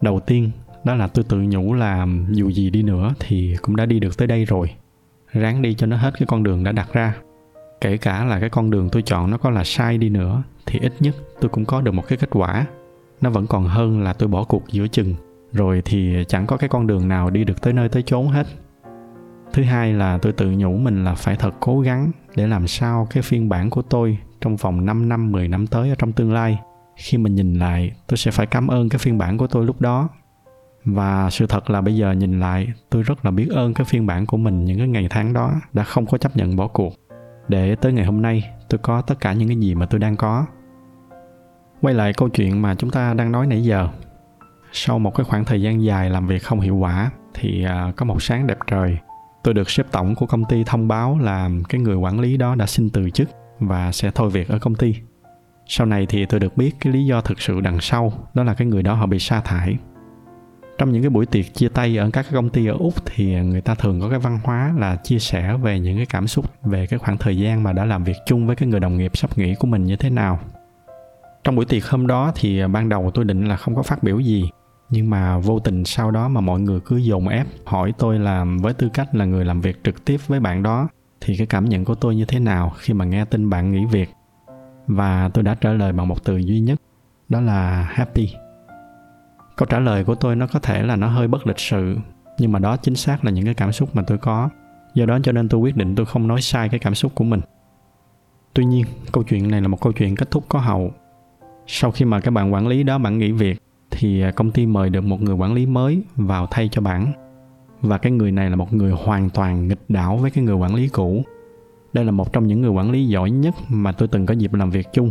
Đầu 0.00 0.20
tiên, 0.20 0.50
đó 0.84 0.94
là 0.94 1.06
tôi 1.06 1.24
tự 1.28 1.36
nhủ 1.36 1.74
là 1.74 2.06
dù 2.30 2.50
gì 2.50 2.70
đi 2.70 2.82
nữa 2.82 3.14
thì 3.20 3.56
cũng 3.62 3.76
đã 3.76 3.86
đi 3.86 4.00
được 4.00 4.18
tới 4.18 4.28
đây 4.28 4.44
rồi. 4.44 4.70
Ráng 5.32 5.62
đi 5.62 5.74
cho 5.74 5.86
nó 5.86 5.96
hết 5.96 6.14
cái 6.18 6.26
con 6.26 6.42
đường 6.42 6.64
đã 6.64 6.72
đặt 6.72 6.92
ra. 6.92 7.14
Kể 7.80 7.96
cả 7.96 8.24
là 8.24 8.40
cái 8.40 8.50
con 8.50 8.70
đường 8.70 8.88
tôi 8.92 9.02
chọn 9.02 9.30
nó 9.30 9.38
có 9.38 9.50
là 9.50 9.64
sai 9.64 9.98
đi 9.98 10.08
nữa 10.08 10.42
thì 10.66 10.78
ít 10.78 10.92
nhất 11.00 11.14
tôi 11.40 11.48
cũng 11.48 11.64
có 11.64 11.80
được 11.80 11.92
một 11.92 12.08
cái 12.08 12.18
kết 12.18 12.30
quả. 12.30 12.66
Nó 13.20 13.30
vẫn 13.30 13.46
còn 13.46 13.64
hơn 13.64 14.02
là 14.02 14.12
tôi 14.12 14.28
bỏ 14.28 14.44
cuộc 14.44 14.62
giữa 14.72 14.88
chừng 14.88 15.14
rồi 15.52 15.82
thì 15.84 16.24
chẳng 16.28 16.46
có 16.46 16.56
cái 16.56 16.68
con 16.68 16.86
đường 16.86 17.08
nào 17.08 17.30
đi 17.30 17.44
được 17.44 17.62
tới 17.62 17.72
nơi 17.72 17.88
tới 17.88 18.02
chốn 18.02 18.28
hết. 18.28 18.46
Thứ 19.52 19.62
hai 19.62 19.92
là 19.92 20.18
tôi 20.18 20.32
tự 20.32 20.50
nhủ 20.50 20.76
mình 20.76 21.04
là 21.04 21.14
phải 21.14 21.36
thật 21.36 21.54
cố 21.60 21.80
gắng 21.80 22.10
để 22.36 22.46
làm 22.46 22.66
sao 22.66 23.06
cái 23.10 23.22
phiên 23.22 23.48
bản 23.48 23.70
của 23.70 23.82
tôi 23.82 24.18
trong 24.40 24.56
vòng 24.56 24.86
5 24.86 25.08
năm, 25.08 25.32
10 25.32 25.48
năm 25.48 25.66
tới 25.66 25.88
ở 25.88 25.94
trong 25.98 26.12
tương 26.12 26.32
lai 26.32 26.58
khi 26.96 27.18
mình 27.18 27.34
nhìn 27.34 27.54
lại 27.54 27.92
tôi 28.06 28.16
sẽ 28.16 28.30
phải 28.30 28.46
cảm 28.46 28.68
ơn 28.68 28.88
cái 28.88 28.98
phiên 28.98 29.18
bản 29.18 29.38
của 29.38 29.46
tôi 29.46 29.66
lúc 29.66 29.80
đó. 29.80 30.08
Và 30.84 31.30
sự 31.30 31.46
thật 31.46 31.70
là 31.70 31.80
bây 31.80 31.96
giờ 31.96 32.12
nhìn 32.12 32.40
lại 32.40 32.68
tôi 32.90 33.02
rất 33.02 33.24
là 33.24 33.30
biết 33.30 33.48
ơn 33.50 33.74
cái 33.74 33.84
phiên 33.84 34.06
bản 34.06 34.26
của 34.26 34.36
mình 34.36 34.64
những 34.64 34.78
cái 34.78 34.88
ngày 34.88 35.06
tháng 35.10 35.32
đó 35.32 35.52
đã 35.72 35.82
không 35.82 36.06
có 36.06 36.18
chấp 36.18 36.36
nhận 36.36 36.56
bỏ 36.56 36.68
cuộc. 36.68 36.94
Để 37.48 37.74
tới 37.74 37.92
ngày 37.92 38.04
hôm 38.04 38.22
nay 38.22 38.50
tôi 38.68 38.78
có 38.78 39.02
tất 39.02 39.20
cả 39.20 39.32
những 39.32 39.48
cái 39.48 39.56
gì 39.56 39.74
mà 39.74 39.86
tôi 39.86 40.00
đang 40.00 40.16
có. 40.16 40.46
Quay 41.80 41.94
lại 41.94 42.12
câu 42.12 42.28
chuyện 42.28 42.62
mà 42.62 42.74
chúng 42.74 42.90
ta 42.90 43.14
đang 43.14 43.32
nói 43.32 43.46
nãy 43.46 43.64
giờ 43.64 43.88
sau 44.72 44.98
một 44.98 45.14
cái 45.14 45.24
khoảng 45.24 45.44
thời 45.44 45.62
gian 45.62 45.84
dài 45.84 46.10
làm 46.10 46.26
việc 46.26 46.42
không 46.42 46.60
hiệu 46.60 46.76
quả 46.76 47.10
thì 47.34 47.64
à, 47.64 47.92
có 47.96 48.04
một 48.04 48.22
sáng 48.22 48.46
đẹp 48.46 48.58
trời. 48.66 48.98
Tôi 49.42 49.54
được 49.54 49.70
sếp 49.70 49.92
tổng 49.92 50.14
của 50.14 50.26
công 50.26 50.44
ty 50.44 50.64
thông 50.64 50.88
báo 50.88 51.18
là 51.18 51.50
cái 51.68 51.80
người 51.80 51.96
quản 51.96 52.20
lý 52.20 52.36
đó 52.36 52.54
đã 52.54 52.66
xin 52.66 52.90
từ 52.90 53.10
chức 53.10 53.28
và 53.58 53.92
sẽ 53.92 54.10
thôi 54.14 54.30
việc 54.30 54.48
ở 54.48 54.58
công 54.58 54.74
ty. 54.74 54.94
Sau 55.66 55.86
này 55.86 56.06
thì 56.06 56.26
tôi 56.26 56.40
được 56.40 56.56
biết 56.56 56.70
cái 56.80 56.92
lý 56.92 57.04
do 57.04 57.20
thực 57.20 57.40
sự 57.40 57.60
đằng 57.60 57.80
sau, 57.80 58.12
đó 58.34 58.44
là 58.44 58.54
cái 58.54 58.66
người 58.66 58.82
đó 58.82 58.94
họ 58.94 59.06
bị 59.06 59.18
sa 59.18 59.40
thải. 59.40 59.76
Trong 60.78 60.92
những 60.92 61.02
cái 61.02 61.10
buổi 61.10 61.26
tiệc 61.26 61.54
chia 61.54 61.68
tay 61.68 61.96
ở 61.96 62.10
các 62.12 62.26
công 62.32 62.50
ty 62.50 62.66
ở 62.66 62.74
úc 62.78 62.94
thì 63.06 63.34
người 63.42 63.60
ta 63.60 63.74
thường 63.74 64.00
có 64.00 64.08
cái 64.08 64.18
văn 64.18 64.38
hóa 64.44 64.74
là 64.78 64.96
chia 64.96 65.18
sẻ 65.18 65.56
về 65.62 65.80
những 65.80 65.96
cái 65.96 66.06
cảm 66.06 66.26
xúc 66.26 66.44
về 66.62 66.86
cái 66.86 66.98
khoảng 66.98 67.18
thời 67.18 67.36
gian 67.36 67.62
mà 67.62 67.72
đã 67.72 67.84
làm 67.84 68.04
việc 68.04 68.16
chung 68.26 68.46
với 68.46 68.56
cái 68.56 68.68
người 68.68 68.80
đồng 68.80 68.96
nghiệp 68.96 69.16
sắp 69.16 69.38
nghỉ 69.38 69.54
của 69.54 69.66
mình 69.66 69.84
như 69.84 69.96
thế 69.96 70.10
nào. 70.10 70.38
Trong 71.44 71.56
buổi 71.56 71.64
tiệc 71.64 71.86
hôm 71.86 72.06
đó 72.06 72.32
thì 72.34 72.66
ban 72.66 72.88
đầu 72.88 73.10
tôi 73.14 73.24
định 73.24 73.44
là 73.44 73.56
không 73.56 73.74
có 73.74 73.82
phát 73.82 74.02
biểu 74.02 74.18
gì 74.18 74.50
nhưng 74.90 75.10
mà 75.10 75.38
vô 75.38 75.58
tình 75.58 75.84
sau 75.84 76.10
đó 76.10 76.28
mà 76.28 76.40
mọi 76.40 76.60
người 76.60 76.80
cứ 76.80 76.96
dồn 76.96 77.28
ép 77.28 77.46
hỏi 77.64 77.92
tôi 77.98 78.18
là 78.18 78.46
với 78.62 78.74
tư 78.74 78.88
cách 78.94 79.14
là 79.14 79.24
người 79.24 79.44
làm 79.44 79.60
việc 79.60 79.84
trực 79.84 80.04
tiếp 80.04 80.16
với 80.26 80.40
bạn 80.40 80.62
đó, 80.62 80.88
thì 81.20 81.36
cái 81.36 81.46
cảm 81.46 81.64
nhận 81.64 81.84
của 81.84 81.94
tôi 81.94 82.16
như 82.16 82.24
thế 82.24 82.38
nào 82.38 82.72
khi 82.78 82.94
mà 82.94 83.04
nghe 83.04 83.24
tin 83.24 83.50
bạn 83.50 83.72
nghỉ 83.72 83.84
việc? 83.84 84.10
Và 84.86 85.30
tôi 85.34 85.44
đã 85.44 85.54
trả 85.54 85.72
lời 85.72 85.92
bằng 85.92 86.08
một 86.08 86.24
từ 86.24 86.36
duy 86.36 86.60
nhất, 86.60 86.80
đó 87.28 87.40
là 87.40 87.82
happy. 87.90 88.28
Câu 89.56 89.66
trả 89.66 89.78
lời 89.78 90.04
của 90.04 90.14
tôi 90.14 90.36
nó 90.36 90.46
có 90.46 90.58
thể 90.58 90.82
là 90.82 90.96
nó 90.96 91.06
hơi 91.06 91.28
bất 91.28 91.46
lịch 91.46 91.58
sự, 91.58 91.96
nhưng 92.38 92.52
mà 92.52 92.58
đó 92.58 92.76
chính 92.76 92.96
xác 92.96 93.24
là 93.24 93.30
những 93.30 93.44
cái 93.44 93.54
cảm 93.54 93.72
xúc 93.72 93.96
mà 93.96 94.02
tôi 94.06 94.18
có. 94.18 94.48
Do 94.94 95.06
đó 95.06 95.18
cho 95.22 95.32
nên 95.32 95.48
tôi 95.48 95.60
quyết 95.60 95.76
định 95.76 95.94
tôi 95.94 96.06
không 96.06 96.28
nói 96.28 96.40
sai 96.40 96.68
cái 96.68 96.80
cảm 96.80 96.94
xúc 96.94 97.12
của 97.14 97.24
mình. 97.24 97.40
Tuy 98.54 98.64
nhiên, 98.64 98.84
câu 99.12 99.24
chuyện 99.24 99.50
này 99.50 99.60
là 99.60 99.68
một 99.68 99.80
câu 99.80 99.92
chuyện 99.92 100.16
kết 100.16 100.30
thúc 100.30 100.44
có 100.48 100.58
hậu. 100.58 100.90
Sau 101.66 101.90
khi 101.90 102.04
mà 102.04 102.20
các 102.20 102.30
bạn 102.30 102.52
quản 102.52 102.68
lý 102.68 102.82
đó 102.82 102.98
bạn 102.98 103.18
nghỉ 103.18 103.32
việc 103.32 103.62
thì 103.90 104.20
à, 104.20 104.30
công 104.30 104.50
ty 104.50 104.66
mời 104.66 104.90
được 104.90 105.04
một 105.04 105.22
người 105.22 105.34
quản 105.34 105.54
lý 105.54 105.66
mới 105.66 106.02
vào 106.16 106.46
thay 106.50 106.68
cho 106.72 106.80
bản 106.80 107.12
và 107.82 107.98
cái 107.98 108.12
người 108.12 108.32
này 108.32 108.50
là 108.50 108.56
một 108.56 108.72
người 108.72 108.92
hoàn 108.92 109.30
toàn 109.30 109.68
nghịch 109.68 109.80
đảo 109.88 110.16
với 110.16 110.30
cái 110.30 110.44
người 110.44 110.54
quản 110.54 110.74
lý 110.74 110.88
cũ. 110.88 111.22
Đây 111.92 112.04
là 112.04 112.10
một 112.10 112.32
trong 112.32 112.46
những 112.46 112.60
người 112.60 112.70
quản 112.70 112.90
lý 112.90 113.08
giỏi 113.08 113.30
nhất 113.30 113.54
mà 113.68 113.92
tôi 113.92 114.08
từng 114.08 114.26
có 114.26 114.34
dịp 114.34 114.54
làm 114.54 114.70
việc 114.70 114.86
chung. 114.92 115.10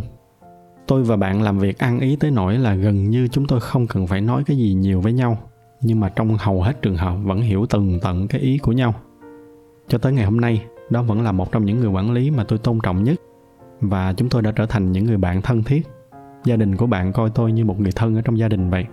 Tôi 0.86 1.02
và 1.02 1.16
bạn 1.16 1.42
làm 1.42 1.58
việc 1.58 1.78
ăn 1.78 2.00
ý 2.00 2.16
tới 2.16 2.30
nỗi 2.30 2.58
là 2.58 2.74
gần 2.74 3.10
như 3.10 3.28
chúng 3.28 3.46
tôi 3.46 3.60
không 3.60 3.86
cần 3.86 4.06
phải 4.06 4.20
nói 4.20 4.44
cái 4.46 4.56
gì 4.56 4.74
nhiều 4.74 5.00
với 5.00 5.12
nhau. 5.12 5.38
Nhưng 5.80 6.00
mà 6.00 6.08
trong 6.08 6.36
hầu 6.38 6.62
hết 6.62 6.82
trường 6.82 6.96
hợp 6.96 7.16
vẫn 7.22 7.40
hiểu 7.40 7.66
từng 7.70 7.98
tận 8.02 8.28
cái 8.28 8.40
ý 8.40 8.58
của 8.58 8.72
nhau. 8.72 8.94
Cho 9.88 9.98
tới 9.98 10.12
ngày 10.12 10.24
hôm 10.24 10.40
nay, 10.40 10.64
đó 10.90 11.02
vẫn 11.02 11.22
là 11.22 11.32
một 11.32 11.52
trong 11.52 11.64
những 11.64 11.80
người 11.80 11.90
quản 11.90 12.12
lý 12.12 12.30
mà 12.30 12.44
tôi 12.44 12.58
tôn 12.58 12.78
trọng 12.82 13.04
nhất. 13.04 13.20
Và 13.80 14.12
chúng 14.12 14.28
tôi 14.28 14.42
đã 14.42 14.52
trở 14.52 14.66
thành 14.66 14.92
những 14.92 15.04
người 15.04 15.16
bạn 15.16 15.42
thân 15.42 15.62
thiết 15.62 15.86
gia 16.44 16.56
đình 16.56 16.76
của 16.76 16.86
bạn 16.86 17.12
coi 17.12 17.30
tôi 17.30 17.52
như 17.52 17.64
một 17.64 17.80
người 17.80 17.92
thân 17.96 18.16
ở 18.16 18.22
trong 18.22 18.38
gia 18.38 18.48
đình 18.48 18.70
vậy. 18.70 18.86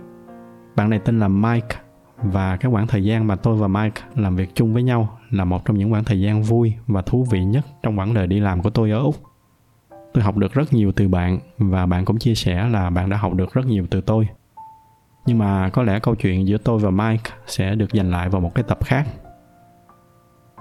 Bạn 0.76 0.90
này 0.90 1.00
tên 1.04 1.20
là 1.20 1.28
mike 1.28 1.76
và 2.22 2.56
cái 2.56 2.72
khoảng 2.72 2.86
thời 2.86 3.04
gian 3.04 3.26
mà 3.26 3.36
tôi 3.36 3.56
và 3.56 3.68
mike 3.68 4.02
làm 4.14 4.36
việc 4.36 4.54
chung 4.54 4.74
với 4.74 4.82
nhau 4.82 5.18
là 5.30 5.44
một 5.44 5.64
trong 5.64 5.78
những 5.78 5.90
khoảng 5.90 6.04
thời 6.04 6.20
gian 6.20 6.42
vui 6.42 6.74
và 6.86 7.02
thú 7.02 7.26
vị 7.30 7.44
nhất 7.44 7.66
trong 7.82 7.98
quãng 7.98 8.14
đời 8.14 8.26
đi 8.26 8.40
làm 8.40 8.62
của 8.62 8.70
tôi 8.70 8.90
ở 8.90 8.98
úc. 8.98 9.16
Tôi 10.14 10.24
học 10.24 10.36
được 10.36 10.52
rất 10.52 10.72
nhiều 10.72 10.92
từ 10.92 11.08
bạn 11.08 11.38
và 11.58 11.86
bạn 11.86 12.04
cũng 12.04 12.18
chia 12.18 12.34
sẻ 12.34 12.68
là 12.68 12.90
bạn 12.90 13.10
đã 13.10 13.16
học 13.16 13.34
được 13.34 13.54
rất 13.54 13.66
nhiều 13.66 13.86
từ 13.90 14.00
tôi. 14.00 14.28
Nhưng 15.26 15.38
mà 15.38 15.70
có 15.70 15.82
lẽ 15.82 16.00
câu 16.00 16.14
chuyện 16.14 16.46
giữa 16.46 16.58
tôi 16.58 16.78
và 16.78 16.90
mike 16.90 17.30
sẽ 17.46 17.74
được 17.74 17.92
dành 17.92 18.10
lại 18.10 18.28
vào 18.28 18.40
một 18.40 18.54
cái 18.54 18.64
tập 18.68 18.78
khác. 18.84 19.06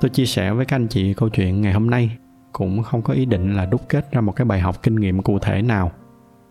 Tôi 0.02 0.10
chia 0.10 0.26
sẻ 0.26 0.54
với 0.54 0.66
các 0.66 0.76
anh 0.76 0.88
chị 0.88 1.14
câu 1.14 1.30
chuyện 1.30 1.62
ngày 1.62 1.74
hôm 1.74 1.90
nay, 1.90 2.18
cũng 2.52 2.84
không 2.84 3.02
có 3.02 3.14
ý 3.14 3.26
định 3.26 3.56
là 3.56 3.66
đúc 3.66 3.82
kết 3.90 4.12
ra 4.12 4.22
một 4.22 4.36
cái 4.36 4.46
bài 4.46 4.60
học 4.60 4.84
kinh 4.84 4.96
nghiệm 4.96 5.22
cụ 5.22 5.40
thể 5.40 5.62
nào 5.62 5.92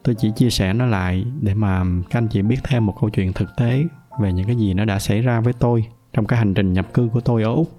tôi 0.06 0.14
chỉ 0.14 0.30
chia 0.30 0.50
sẻ 0.50 0.72
nó 0.72 0.86
lại 0.86 1.24
để 1.40 1.54
mà 1.54 1.84
các 2.10 2.18
anh 2.18 2.28
chị 2.28 2.42
biết 2.42 2.56
thêm 2.64 2.86
một 2.86 2.94
câu 3.00 3.10
chuyện 3.10 3.32
thực 3.32 3.56
tế 3.56 3.84
về 4.20 4.32
những 4.32 4.46
cái 4.46 4.56
gì 4.56 4.74
nó 4.74 4.84
đã 4.84 4.98
xảy 4.98 5.20
ra 5.20 5.40
với 5.40 5.52
tôi 5.52 5.84
trong 6.12 6.26
cái 6.26 6.38
hành 6.38 6.54
trình 6.54 6.72
nhập 6.72 6.94
cư 6.94 7.08
của 7.12 7.20
tôi 7.20 7.42
ở 7.42 7.54
úc. 7.54 7.70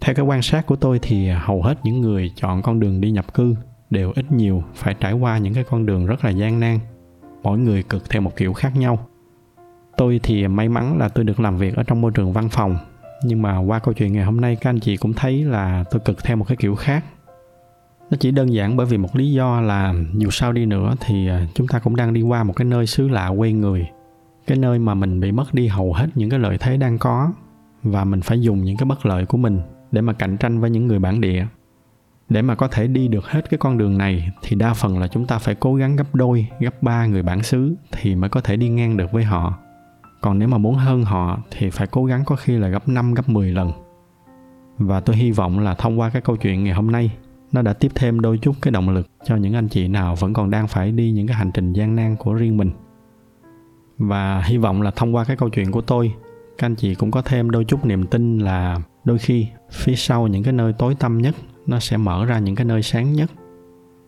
Theo 0.00 0.14
cái 0.14 0.24
quan 0.24 0.42
sát 0.42 0.66
của 0.66 0.76
tôi 0.76 0.98
thì 1.02 1.28
hầu 1.28 1.62
hết 1.62 1.78
những 1.84 2.00
người 2.00 2.32
chọn 2.36 2.62
con 2.62 2.80
đường 2.80 3.00
đi 3.00 3.10
nhập 3.10 3.34
cư 3.34 3.54
đều 3.90 4.12
ít 4.14 4.32
nhiều 4.32 4.62
phải 4.74 4.94
trải 4.94 5.12
qua 5.12 5.38
những 5.38 5.54
cái 5.54 5.64
con 5.64 5.86
đường 5.86 6.06
rất 6.06 6.24
là 6.24 6.30
gian 6.30 6.60
nan, 6.60 6.78
mỗi 7.42 7.58
người 7.58 7.82
cực 7.82 8.10
theo 8.10 8.22
một 8.22 8.36
kiểu 8.36 8.52
khác 8.52 8.76
nhau. 8.76 8.98
Tôi 9.96 10.20
thì 10.22 10.48
may 10.48 10.68
mắn 10.68 10.98
là 10.98 11.08
tôi 11.08 11.24
được 11.24 11.40
làm 11.40 11.56
việc 11.56 11.76
ở 11.76 11.82
trong 11.82 12.00
môi 12.00 12.12
trường 12.14 12.32
văn 12.32 12.48
phòng, 12.48 12.76
nhưng 13.24 13.42
mà 13.42 13.58
qua 13.58 13.78
câu 13.78 13.94
chuyện 13.94 14.12
ngày 14.12 14.24
hôm 14.24 14.40
nay 14.40 14.56
các 14.56 14.70
anh 14.70 14.80
chị 14.80 14.96
cũng 14.96 15.12
thấy 15.12 15.44
là 15.44 15.84
tôi 15.90 16.00
cực 16.04 16.24
theo 16.24 16.36
một 16.36 16.48
cái 16.48 16.56
kiểu 16.56 16.74
khác 16.74 17.04
nó 18.10 18.16
chỉ 18.20 18.30
đơn 18.30 18.52
giản 18.52 18.76
bởi 18.76 18.86
vì 18.86 18.98
một 18.98 19.16
lý 19.16 19.32
do 19.32 19.60
là 19.60 19.94
dù 20.14 20.30
sao 20.30 20.52
đi 20.52 20.66
nữa 20.66 20.94
thì 21.00 21.28
à, 21.28 21.46
chúng 21.54 21.66
ta 21.66 21.78
cũng 21.78 21.96
đang 21.96 22.12
đi 22.14 22.22
qua 22.22 22.44
một 22.44 22.52
cái 22.56 22.64
nơi 22.64 22.86
xứ 22.86 23.08
lạ 23.08 23.30
quê 23.38 23.52
người. 23.52 23.86
Cái 24.46 24.58
nơi 24.58 24.78
mà 24.78 24.94
mình 24.94 25.20
bị 25.20 25.32
mất 25.32 25.54
đi 25.54 25.66
hầu 25.66 25.92
hết 25.92 26.06
những 26.14 26.30
cái 26.30 26.38
lợi 26.38 26.58
thế 26.58 26.76
đang 26.76 26.98
có 26.98 27.32
và 27.82 28.04
mình 28.04 28.20
phải 28.20 28.40
dùng 28.40 28.64
những 28.64 28.76
cái 28.76 28.86
bất 28.86 29.06
lợi 29.06 29.26
của 29.26 29.38
mình 29.38 29.60
để 29.92 30.00
mà 30.00 30.12
cạnh 30.12 30.36
tranh 30.36 30.60
với 30.60 30.70
những 30.70 30.86
người 30.86 30.98
bản 30.98 31.20
địa. 31.20 31.46
Để 32.28 32.42
mà 32.42 32.54
có 32.54 32.68
thể 32.68 32.86
đi 32.86 33.08
được 33.08 33.26
hết 33.26 33.50
cái 33.50 33.58
con 33.58 33.78
đường 33.78 33.98
này 33.98 34.30
thì 34.42 34.56
đa 34.56 34.74
phần 34.74 34.98
là 34.98 35.08
chúng 35.08 35.26
ta 35.26 35.38
phải 35.38 35.54
cố 35.54 35.74
gắng 35.74 35.96
gấp 35.96 36.14
đôi, 36.14 36.46
gấp 36.60 36.82
ba 36.82 37.06
người 37.06 37.22
bản 37.22 37.42
xứ 37.42 37.74
thì 37.92 38.14
mới 38.14 38.30
có 38.30 38.40
thể 38.40 38.56
đi 38.56 38.68
ngang 38.68 38.96
được 38.96 39.12
với 39.12 39.24
họ. 39.24 39.58
Còn 40.20 40.38
nếu 40.38 40.48
mà 40.48 40.58
muốn 40.58 40.74
hơn 40.74 41.04
họ 41.04 41.38
thì 41.50 41.70
phải 41.70 41.86
cố 41.86 42.04
gắng 42.04 42.24
có 42.24 42.36
khi 42.36 42.56
là 42.56 42.68
gấp 42.68 42.88
5 42.88 43.14
gấp 43.14 43.28
10 43.28 43.52
lần. 43.52 43.72
Và 44.78 45.00
tôi 45.00 45.16
hy 45.16 45.30
vọng 45.30 45.58
là 45.58 45.74
thông 45.74 46.00
qua 46.00 46.10
cái 46.10 46.22
câu 46.22 46.36
chuyện 46.36 46.64
ngày 46.64 46.74
hôm 46.74 46.90
nay 46.90 47.10
nó 47.54 47.62
đã 47.62 47.72
tiếp 47.72 47.92
thêm 47.94 48.20
đôi 48.20 48.38
chút 48.38 48.56
cái 48.62 48.72
động 48.72 48.88
lực 48.88 49.06
cho 49.24 49.36
những 49.36 49.54
anh 49.54 49.68
chị 49.68 49.88
nào 49.88 50.14
vẫn 50.14 50.32
còn 50.32 50.50
đang 50.50 50.68
phải 50.68 50.92
đi 50.92 51.12
những 51.12 51.26
cái 51.26 51.36
hành 51.36 51.50
trình 51.54 51.72
gian 51.72 51.96
nan 51.96 52.16
của 52.16 52.34
riêng 52.34 52.56
mình. 52.56 52.70
Và 53.98 54.42
hy 54.42 54.56
vọng 54.56 54.82
là 54.82 54.90
thông 54.90 55.14
qua 55.14 55.24
cái 55.24 55.36
câu 55.36 55.48
chuyện 55.48 55.70
của 55.70 55.80
tôi, 55.80 56.14
các 56.58 56.66
anh 56.66 56.74
chị 56.74 56.94
cũng 56.94 57.10
có 57.10 57.22
thêm 57.22 57.50
đôi 57.50 57.64
chút 57.64 57.84
niềm 57.84 58.06
tin 58.06 58.38
là 58.38 58.80
đôi 59.04 59.18
khi 59.18 59.46
phía 59.72 59.94
sau 59.94 60.26
những 60.26 60.42
cái 60.42 60.52
nơi 60.52 60.72
tối 60.72 60.94
tăm 60.94 61.18
nhất, 61.18 61.34
nó 61.66 61.80
sẽ 61.80 61.96
mở 61.96 62.24
ra 62.24 62.38
những 62.38 62.54
cái 62.54 62.64
nơi 62.64 62.82
sáng 62.82 63.12
nhất. 63.12 63.30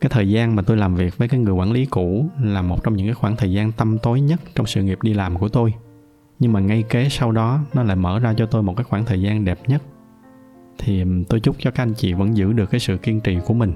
Cái 0.00 0.10
thời 0.10 0.30
gian 0.30 0.56
mà 0.56 0.62
tôi 0.62 0.76
làm 0.76 0.94
việc 0.94 1.18
với 1.18 1.28
cái 1.28 1.40
người 1.40 1.54
quản 1.54 1.72
lý 1.72 1.86
cũ 1.86 2.26
là 2.42 2.62
một 2.62 2.84
trong 2.84 2.96
những 2.96 3.06
cái 3.06 3.14
khoảng 3.14 3.36
thời 3.36 3.52
gian 3.52 3.72
tâm 3.72 3.98
tối 3.98 4.20
nhất 4.20 4.40
trong 4.54 4.66
sự 4.66 4.82
nghiệp 4.82 4.98
đi 5.02 5.14
làm 5.14 5.38
của 5.38 5.48
tôi. 5.48 5.74
Nhưng 6.38 6.52
mà 6.52 6.60
ngay 6.60 6.84
kế 6.88 7.08
sau 7.08 7.32
đó, 7.32 7.60
nó 7.74 7.82
lại 7.82 7.96
mở 7.96 8.18
ra 8.18 8.34
cho 8.34 8.46
tôi 8.46 8.62
một 8.62 8.76
cái 8.76 8.84
khoảng 8.84 9.04
thời 9.04 9.20
gian 9.20 9.44
đẹp 9.44 9.58
nhất 9.66 9.82
thì 10.78 11.04
tôi 11.28 11.40
chúc 11.40 11.56
cho 11.58 11.70
các 11.70 11.82
anh 11.82 11.94
chị 11.94 12.12
vẫn 12.12 12.36
giữ 12.36 12.52
được 12.52 12.70
cái 12.70 12.80
sự 12.80 12.96
kiên 12.96 13.20
trì 13.20 13.38
của 13.46 13.54
mình, 13.54 13.72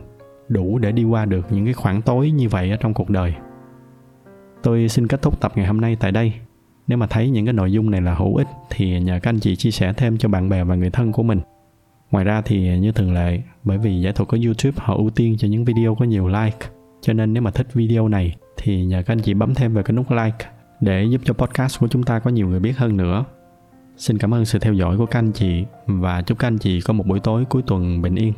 đủ 0.48 0.78
để 0.78 0.92
đi 0.92 1.04
qua 1.04 1.24
được 1.24 1.46
những 1.52 1.64
cái 1.64 1.74
khoảng 1.74 2.02
tối 2.02 2.30
như 2.30 2.48
vậy 2.48 2.70
ở 2.70 2.76
trong 2.76 2.94
cuộc 2.94 3.10
đời. 3.10 3.34
Tôi 4.62 4.88
xin 4.88 5.06
kết 5.06 5.22
thúc 5.22 5.40
tập 5.40 5.52
ngày 5.54 5.66
hôm 5.66 5.80
nay 5.80 5.96
tại 6.00 6.12
đây. 6.12 6.32
Nếu 6.86 6.98
mà 6.98 7.06
thấy 7.06 7.30
những 7.30 7.46
cái 7.46 7.52
nội 7.52 7.72
dung 7.72 7.90
này 7.90 8.00
là 8.00 8.14
hữu 8.14 8.36
ích 8.36 8.48
thì 8.70 9.00
nhờ 9.00 9.18
các 9.22 9.30
anh 9.30 9.38
chị 9.38 9.56
chia 9.56 9.70
sẻ 9.70 9.92
thêm 9.92 10.18
cho 10.18 10.28
bạn 10.28 10.48
bè 10.48 10.64
và 10.64 10.74
người 10.74 10.90
thân 10.90 11.12
của 11.12 11.22
mình. 11.22 11.40
Ngoài 12.10 12.24
ra 12.24 12.42
thì 12.42 12.78
như 12.78 12.92
thường 12.92 13.14
lệ, 13.14 13.40
bởi 13.64 13.78
vì 13.78 14.00
giải 14.00 14.12
thuật 14.12 14.28
của 14.28 14.38
youtube 14.44 14.76
họ 14.76 14.96
ưu 14.96 15.10
tiên 15.10 15.36
cho 15.38 15.48
những 15.48 15.64
video 15.64 15.94
có 15.94 16.04
nhiều 16.04 16.28
like, 16.28 16.66
cho 17.00 17.12
nên 17.12 17.32
nếu 17.32 17.42
mà 17.42 17.50
thích 17.50 17.66
video 17.74 18.08
này 18.08 18.36
thì 18.56 18.84
nhờ 18.84 19.02
các 19.06 19.12
anh 19.12 19.20
chị 19.20 19.34
bấm 19.34 19.54
thêm 19.54 19.74
vào 19.74 19.84
cái 19.84 19.96
nút 19.96 20.10
like 20.10 20.46
để 20.80 21.04
giúp 21.04 21.20
cho 21.24 21.34
podcast 21.34 21.80
của 21.80 21.88
chúng 21.88 22.02
ta 22.02 22.18
có 22.18 22.30
nhiều 22.30 22.48
người 22.48 22.60
biết 22.60 22.78
hơn 22.78 22.96
nữa 22.96 23.24
xin 24.00 24.18
cảm 24.18 24.34
ơn 24.34 24.44
sự 24.44 24.58
theo 24.58 24.72
dõi 24.72 24.96
của 24.98 25.06
các 25.06 25.18
anh 25.18 25.32
chị 25.32 25.64
và 25.86 26.22
chúc 26.22 26.38
các 26.38 26.48
anh 26.48 26.58
chị 26.58 26.80
có 26.80 26.92
một 26.92 27.06
buổi 27.06 27.20
tối 27.20 27.44
cuối 27.44 27.62
tuần 27.66 28.02
bình 28.02 28.14
yên. 28.14 28.32